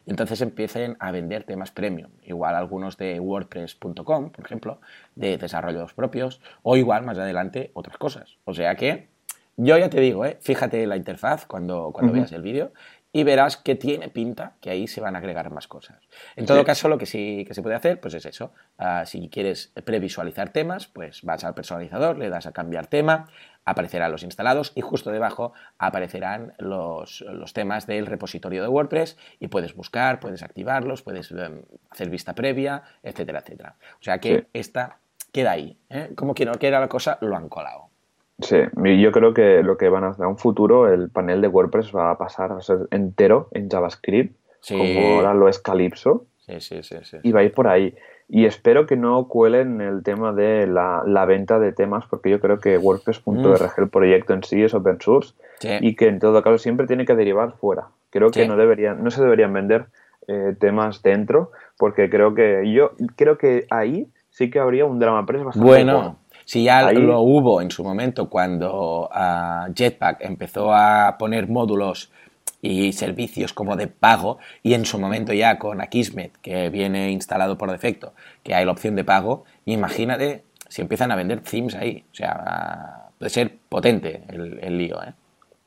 [0.07, 2.11] y entonces empiecen a vender temas premium.
[2.23, 4.81] Igual algunos de WordPress.com, por ejemplo,
[5.15, 8.39] de desarrollos propios, o igual más adelante otras cosas.
[8.45, 9.09] O sea que
[9.57, 10.39] yo ya te digo, ¿eh?
[10.41, 12.73] fíjate la interfaz cuando, cuando veas el vídeo
[13.13, 15.97] y verás que tiene pinta que ahí se van a agregar más cosas.
[16.37, 18.53] En todo caso, lo que sí que se puede hacer, pues es eso.
[18.77, 23.29] Ah, si quieres previsualizar temas, pues vas al personalizador, le das a cambiar tema,
[23.65, 29.75] aparecerán los instalados y justo debajo aparecerán los, temas del repositorio de WordPress y puedes
[29.75, 33.77] buscar, puedes activarlos, puedes em, hacer vista previa, etcétera, etcétera.
[34.01, 34.99] O sea que esta
[35.33, 35.79] queda ahí.
[35.91, 36.13] ¿eh?
[36.15, 37.88] Como que no queda la cosa, lo han colado.
[38.41, 38.57] Sí,
[39.01, 41.95] yo creo que lo que van a hacer a un futuro, el panel de WordPress
[41.95, 44.36] va a pasar a ser entero en JavaScript,
[44.68, 46.26] como ahora lo es Calypso.
[46.39, 47.95] Sí, sí, sí, Y va a ir por ahí.
[48.28, 52.61] Y espero que no cuelen el tema de la, venta de temas, porque yo creo
[52.61, 55.34] que WordPress.org, el proyecto en sí, es open source
[55.80, 57.89] y que en todo caso siempre tiene que derivar fuera.
[58.11, 59.86] Creo que no, deberían, no se deberían vender
[60.28, 65.26] eh, temas dentro, porque creo que yo creo que ahí sí que habría un drama
[65.26, 66.18] press bastante bueno.
[66.49, 72.11] Si ya lo hubo en su momento cuando ah, Jetpack empezó a poner módulos
[72.62, 77.59] y servicios como de pago y en su momento ya con Akismet, que viene instalado
[77.59, 82.07] por defecto, que hay la opción de pago, imagínate si empiezan a vender themes ahí.
[82.12, 85.03] O sea, puede ser potente el, lío.
[85.03, 85.12] ¿eh?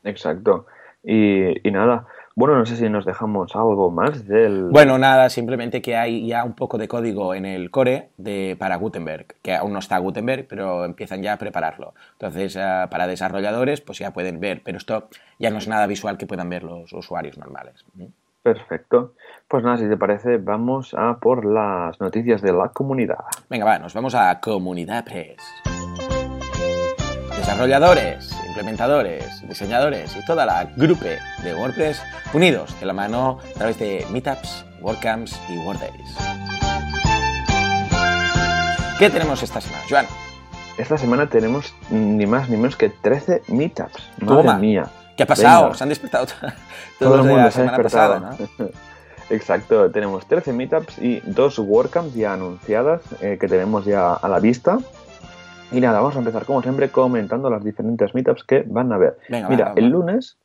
[0.04, 0.66] Exacto.
[1.04, 4.70] y nada, bueno, no sé si nos dejamos algo más del...
[4.70, 8.78] Bueno, nada, simplemente que hay ya un poco de código en el core de, para
[8.78, 11.94] Gutenberg, que aún no está Gutenberg, pero empiezan ya a prepararlo.
[12.14, 15.10] Entonces, eh, para desarrolladores, pues ya pueden ver, pero esto
[15.40, 17.86] ya no es nada visual que puedan ver los usuarios normales.
[18.42, 19.14] Perfecto.
[19.48, 23.20] Pues nada, si te parece, vamos a por las noticias de la comunidad.
[23.50, 25.81] Venga, va, nos vamos a Comunidad Press.
[27.42, 32.00] Desarrolladores, implementadores, diseñadores y toda la grupe de WordPress
[32.36, 36.18] unidos de la mano a través de Meetups, WordCamps y WordDays.
[39.00, 40.06] ¿Qué tenemos esta semana, Joan?
[40.78, 44.12] Esta semana tenemos ni más ni menos que 13 Meetups.
[44.20, 44.86] Madre mía.
[45.18, 45.74] ¿Qué ha pasado?
[45.74, 46.28] Se han despertado
[47.00, 48.68] todos los de la semana pasada, ¿no?
[49.32, 54.40] Exacto, tenemos 13 meetups y dos WordCamps ya anunciadas eh, que tenemos ya a la
[54.40, 54.78] vista.
[55.72, 59.18] Y nada, vamos a empezar como siempre comentando las diferentes meetups que van a ver.
[59.30, 60.38] Mira, el lunes,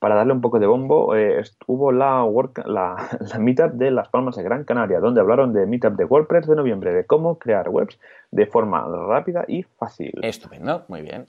[0.00, 2.26] para darle un poco de bombo, eh, estuvo la,
[2.66, 6.56] la, meetup de Las Palmas de Gran Canaria, donde hablaron de meetup de WordPress de
[6.56, 7.98] noviembre, de cómo crear webs
[8.32, 10.18] de forma rápida y fácil.
[10.22, 11.26] Estupendo, muy bien.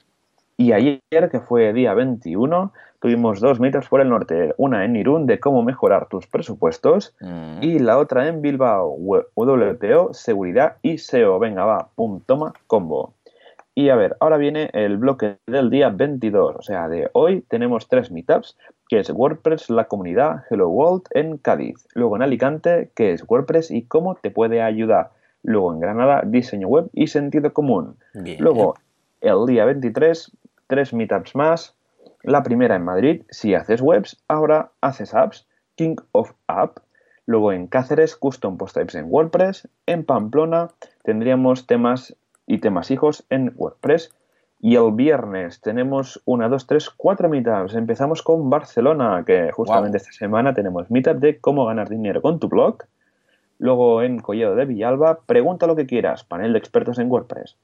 [0.58, 4.54] Y ayer, que fue día 21, tuvimos dos meetups por el norte.
[4.58, 7.62] Una en Irún de cómo mejorar tus presupuestos mm.
[7.62, 8.96] y la otra en Bilbao,
[9.36, 11.38] WPO, seguridad y SEO.
[11.40, 13.14] Venga, va, pum, toma, combo.
[13.76, 17.88] Y a ver, ahora viene el bloque del día 22, o sea, de hoy tenemos
[17.88, 18.56] tres meetups,
[18.88, 21.88] que es WordPress, la comunidad Hello World en Cádiz.
[21.96, 25.10] Luego en Alicante, que es WordPress y cómo te puede ayudar.
[25.42, 27.98] Luego en Granada, diseño web y sentido común.
[28.14, 28.76] Luego,
[29.22, 30.32] el día 23,
[30.68, 31.76] tres meetups más.
[32.22, 36.78] La primera en Madrid, si haces webs, ahora haces apps, King of App.
[37.26, 39.68] Luego en Cáceres, Custom Post Types en WordPress.
[39.88, 40.70] En Pamplona
[41.04, 42.16] tendríamos temas
[42.46, 44.14] y temas hijos en WordPress.
[44.60, 47.76] Y el viernes tenemos una, dos, tres, cuatro meetups.
[47.76, 52.48] Empezamos con Barcelona, que justamente esta semana tenemos meetup de cómo ganar dinero con tu
[52.48, 52.78] blog.
[53.60, 57.58] Luego en Collado de Villalba, pregunta lo que quieras, panel de expertos en WordPress.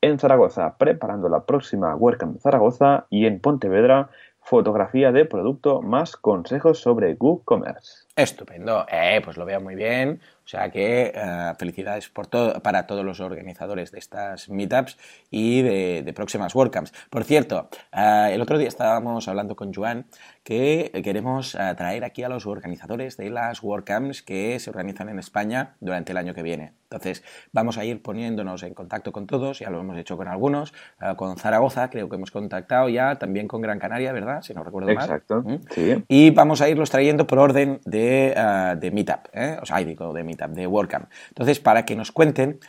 [0.00, 3.06] En Zaragoza, preparando la próxima WordCamp Zaragoza.
[3.10, 4.08] Y en Pontevedra,
[4.40, 8.07] fotografía de producto más consejos sobre WooCommerce.
[8.18, 10.20] Estupendo, eh, pues lo veo muy bien.
[10.44, 14.96] O sea que eh, felicidades por todo, para todos los organizadores de estas meetups
[15.30, 16.92] y de, próximas WordCamps.
[17.10, 20.06] Por cierto, eh, el otro día estábamos hablando con Joan
[20.42, 25.76] que queremos traer aquí a los organizadores de las WordCamps que se organizan en España
[25.78, 26.72] durante el año que viene.
[26.84, 30.72] Entonces, vamos a ir poniéndonos en contacto con todos, ya lo hemos hecho con algunos,
[31.18, 34.40] con Zaragoza, creo que hemos contactado ya, también con Gran Canaria, ¿verdad?
[34.40, 35.04] Si no recuerdo mal.
[35.04, 35.56] Exacto, ¿Mm?
[35.68, 36.04] sí.
[36.08, 39.28] Y vamos a irlos trayendo por orden de, de Meetup,
[39.62, 41.10] o sea, digo, de Meetup de WordCamp.
[41.28, 42.60] Entonces, para que nos cuenten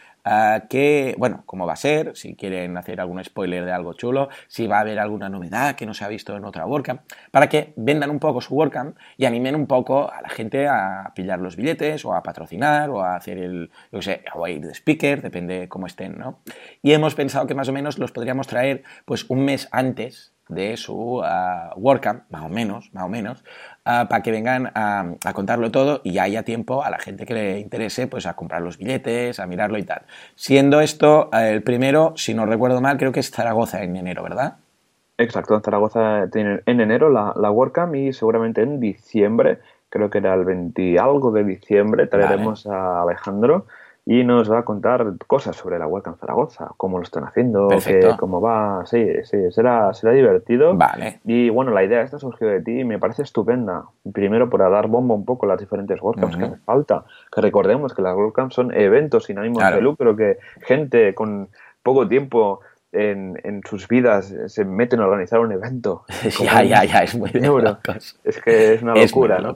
[0.69, 4.67] qué, bueno, cómo va a ser, si quieren hacer algún spoiler de algo chulo, si
[4.67, 7.73] va a haber alguna novedad que no se ha visto en otra WordCamp, para que
[7.77, 11.55] vendan un poco su WordCamp y animen un poco a la gente a pillar los
[11.55, 15.21] billetes o a patrocinar o a hacer el, yo sé, o a ir de speaker,
[15.21, 16.41] depende cómo estén, ¿no?
[16.83, 20.75] Y hemos pensado que más o menos los podríamos traer pues un mes antes de
[20.77, 21.23] su uh,
[21.77, 23.43] WordCamp, más o menos, más o menos,
[23.85, 27.33] uh, para que vengan a, contarlo todo y ya haya tiempo a la gente que
[27.33, 30.01] le interese pues a comprar los billetes, a mirarlo y tal.
[30.35, 34.23] Siendo esto uh, el primero, si no recuerdo mal, creo que es Zaragoza en enero,
[34.23, 34.57] ¿verdad?
[35.17, 40.19] Exacto, en Zaragoza tienen en enero la, la WordCamp y seguramente en diciembre creo que
[40.19, 43.65] era el 20 algo de diciembre, traeremos a Alejandro
[44.09, 47.69] y nos va a contar cosas sobre la WordCamp Zaragoza, cómo lo están haciendo,
[48.17, 50.75] cómo va, sí, sí, será, será divertido.
[50.75, 51.19] Vale.
[51.25, 53.85] Y bueno, la idea esta surgió de ti y me parece estupenda.
[54.11, 57.05] Primero por dar bomba un poco a las diferentes WordCamps que hace falta.
[57.31, 61.49] Que recordemos que las WordCamps son eventos sin ánimo de lucro, que gente con
[61.83, 66.05] poco tiempo en, en, sus vidas se meten a organizar un evento.
[66.41, 67.41] ya, ya, ya, es muy de
[68.23, 69.55] Es que es una locura, ¿no?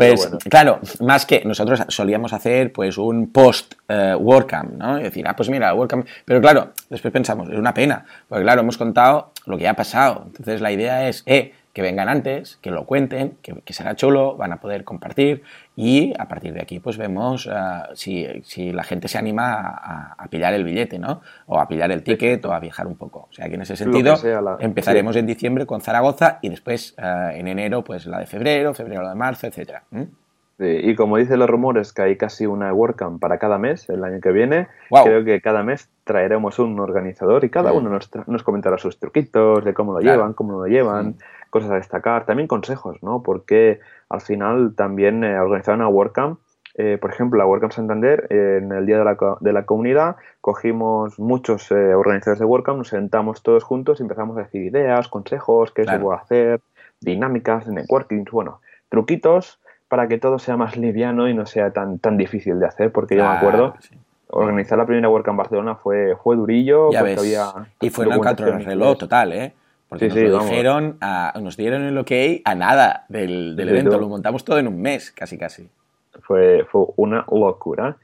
[0.00, 4.98] Pues claro, más que nosotros solíamos hacer pues un post uh, WordCamp, ¿no?
[4.98, 6.06] Y decir, ah, pues mira, WordCamp.
[6.24, 9.76] Pero claro, después pensamos, es una pena, porque claro, hemos contado lo que ya ha
[9.76, 10.24] pasado.
[10.26, 14.52] Entonces la idea es, eh, que vengan antes, que lo cuenten, que, será chulo, van
[14.52, 15.42] a poder compartir
[15.76, 20.14] y a partir de aquí pues vemos uh, si, si, la gente se anima a,
[20.18, 21.22] a, pillar el billete, ¿no?
[21.46, 23.28] O a pillar el ticket o a viajar un poco.
[23.30, 24.14] O sea que en ese sentido
[24.58, 29.02] empezaremos en diciembre con Zaragoza y después uh, en enero pues la de febrero, febrero
[29.02, 29.84] la de marzo, etcétera.
[30.58, 34.04] Sí, y como dicen los rumores que hay casi una WordCamp para cada mes el
[34.04, 38.42] año que viene, creo que cada mes traeremos un organizador y cada uno nos, nos,
[38.42, 41.14] comentará sus truquitos de cómo lo llevan, cómo lo llevan
[41.50, 43.22] cosas a destacar, también consejos, ¿no?
[43.22, 46.38] Porque al final también eh, organizar una WordCamp,
[46.76, 51.18] eh, por ejemplo, la WordCamp Santander, en el Día de la, de la Comunidad, cogimos
[51.18, 55.72] muchos eh, organizadores de WordCamp, nos sentamos todos juntos y empezamos a decir ideas, consejos,
[55.72, 56.60] qué se puede hacer,
[57.00, 62.16] dinámicas, networking, bueno, truquitos para que todo sea más liviano y no sea tan, tan
[62.16, 63.74] difícil de hacer, porque yo me acuerdo...
[64.32, 66.90] Organizar la primera WordCamp en Barcelona fue, fue durillo.
[66.92, 67.46] porque Había
[67.80, 68.22] y fue un
[68.64, 69.54] reloj total, ¿eh?
[69.90, 70.98] Porque nos lo dijeron,
[71.42, 72.12] nos dieron el ok
[72.44, 75.68] a nada del, evento, lo montamos todo en un mes, casi casi.
[76.22, 77.96] Fue, fue una locura.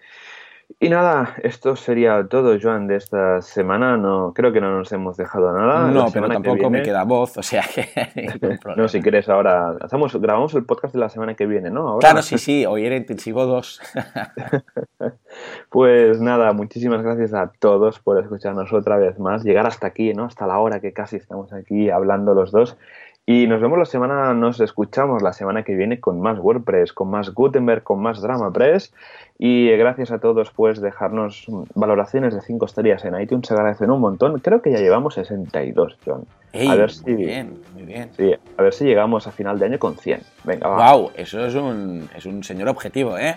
[0.79, 3.97] Y nada, esto sería todo, Joan, de esta semana.
[3.97, 5.91] No, creo que no nos hemos dejado nada.
[5.91, 7.89] No, pero tampoco me queda voz, o sea que
[8.77, 11.99] no, si quieres ahora, hacemos, grabamos el podcast de la semana que viene, ¿no?
[11.99, 13.81] Claro, sí, sí, hoy era intensivo 2.
[15.71, 20.25] pues nada, muchísimas gracias a todos por escucharnos otra vez más, llegar hasta aquí, ¿no?
[20.25, 22.77] Hasta la hora que casi estamos aquí hablando los dos.
[23.29, 27.11] Y nos vemos la semana, nos escuchamos la semana que viene con más WordPress, con
[27.11, 28.95] más Gutenberg, con más DramaPress.
[29.37, 34.01] Y gracias a todos, pues, dejarnos valoraciones de 5 estrellas en iTunes, se agradecen un
[34.01, 34.39] montón.
[34.39, 36.25] Creo que ya llevamos 62, John.
[36.55, 38.11] a ver si, muy bien, muy bien.
[38.17, 40.21] Sí, a ver si llegamos a final de año con 100.
[40.45, 40.93] Venga, va.
[40.93, 43.37] Wow, eso es un, es un señor objetivo, ¿eh?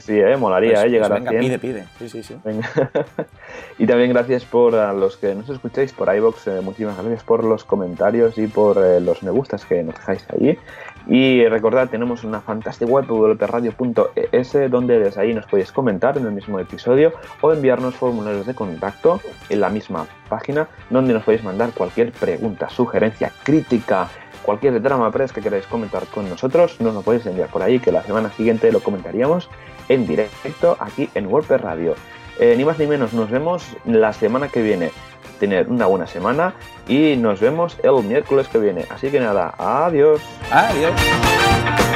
[0.00, 1.40] Sí, eh, molaría pues, eh, llegar pues a 100.
[1.40, 1.84] pide, pide.
[1.98, 2.36] Sí, sí, sí.
[3.78, 7.44] y también gracias por a los que nos escucháis por iBox, eh, muchísimas gracias por
[7.44, 10.58] los comentarios y por eh, los me gustas que nos dejáis ahí.
[11.06, 16.32] Y recordad, tenemos una fantástica web www.radio.es donde desde ahí nos podéis comentar en el
[16.32, 21.70] mismo episodio o enviarnos formularios de contacto en la misma página donde nos podéis mandar
[21.72, 24.08] cualquier pregunta, sugerencia, crítica,
[24.42, 27.92] cualquier drama press que queráis comentar con nosotros, nos lo podéis enviar por ahí que
[27.92, 29.48] la semana siguiente lo comentaríamos
[29.90, 31.94] en directo aquí en WordPress Radio.
[32.38, 34.90] Eh, ni más ni menos, nos vemos la semana que viene.
[35.38, 36.54] Tener una buena semana
[36.88, 38.86] y nos vemos el miércoles que viene.
[38.88, 40.22] Así que nada, adiós.
[40.50, 41.89] Adiós.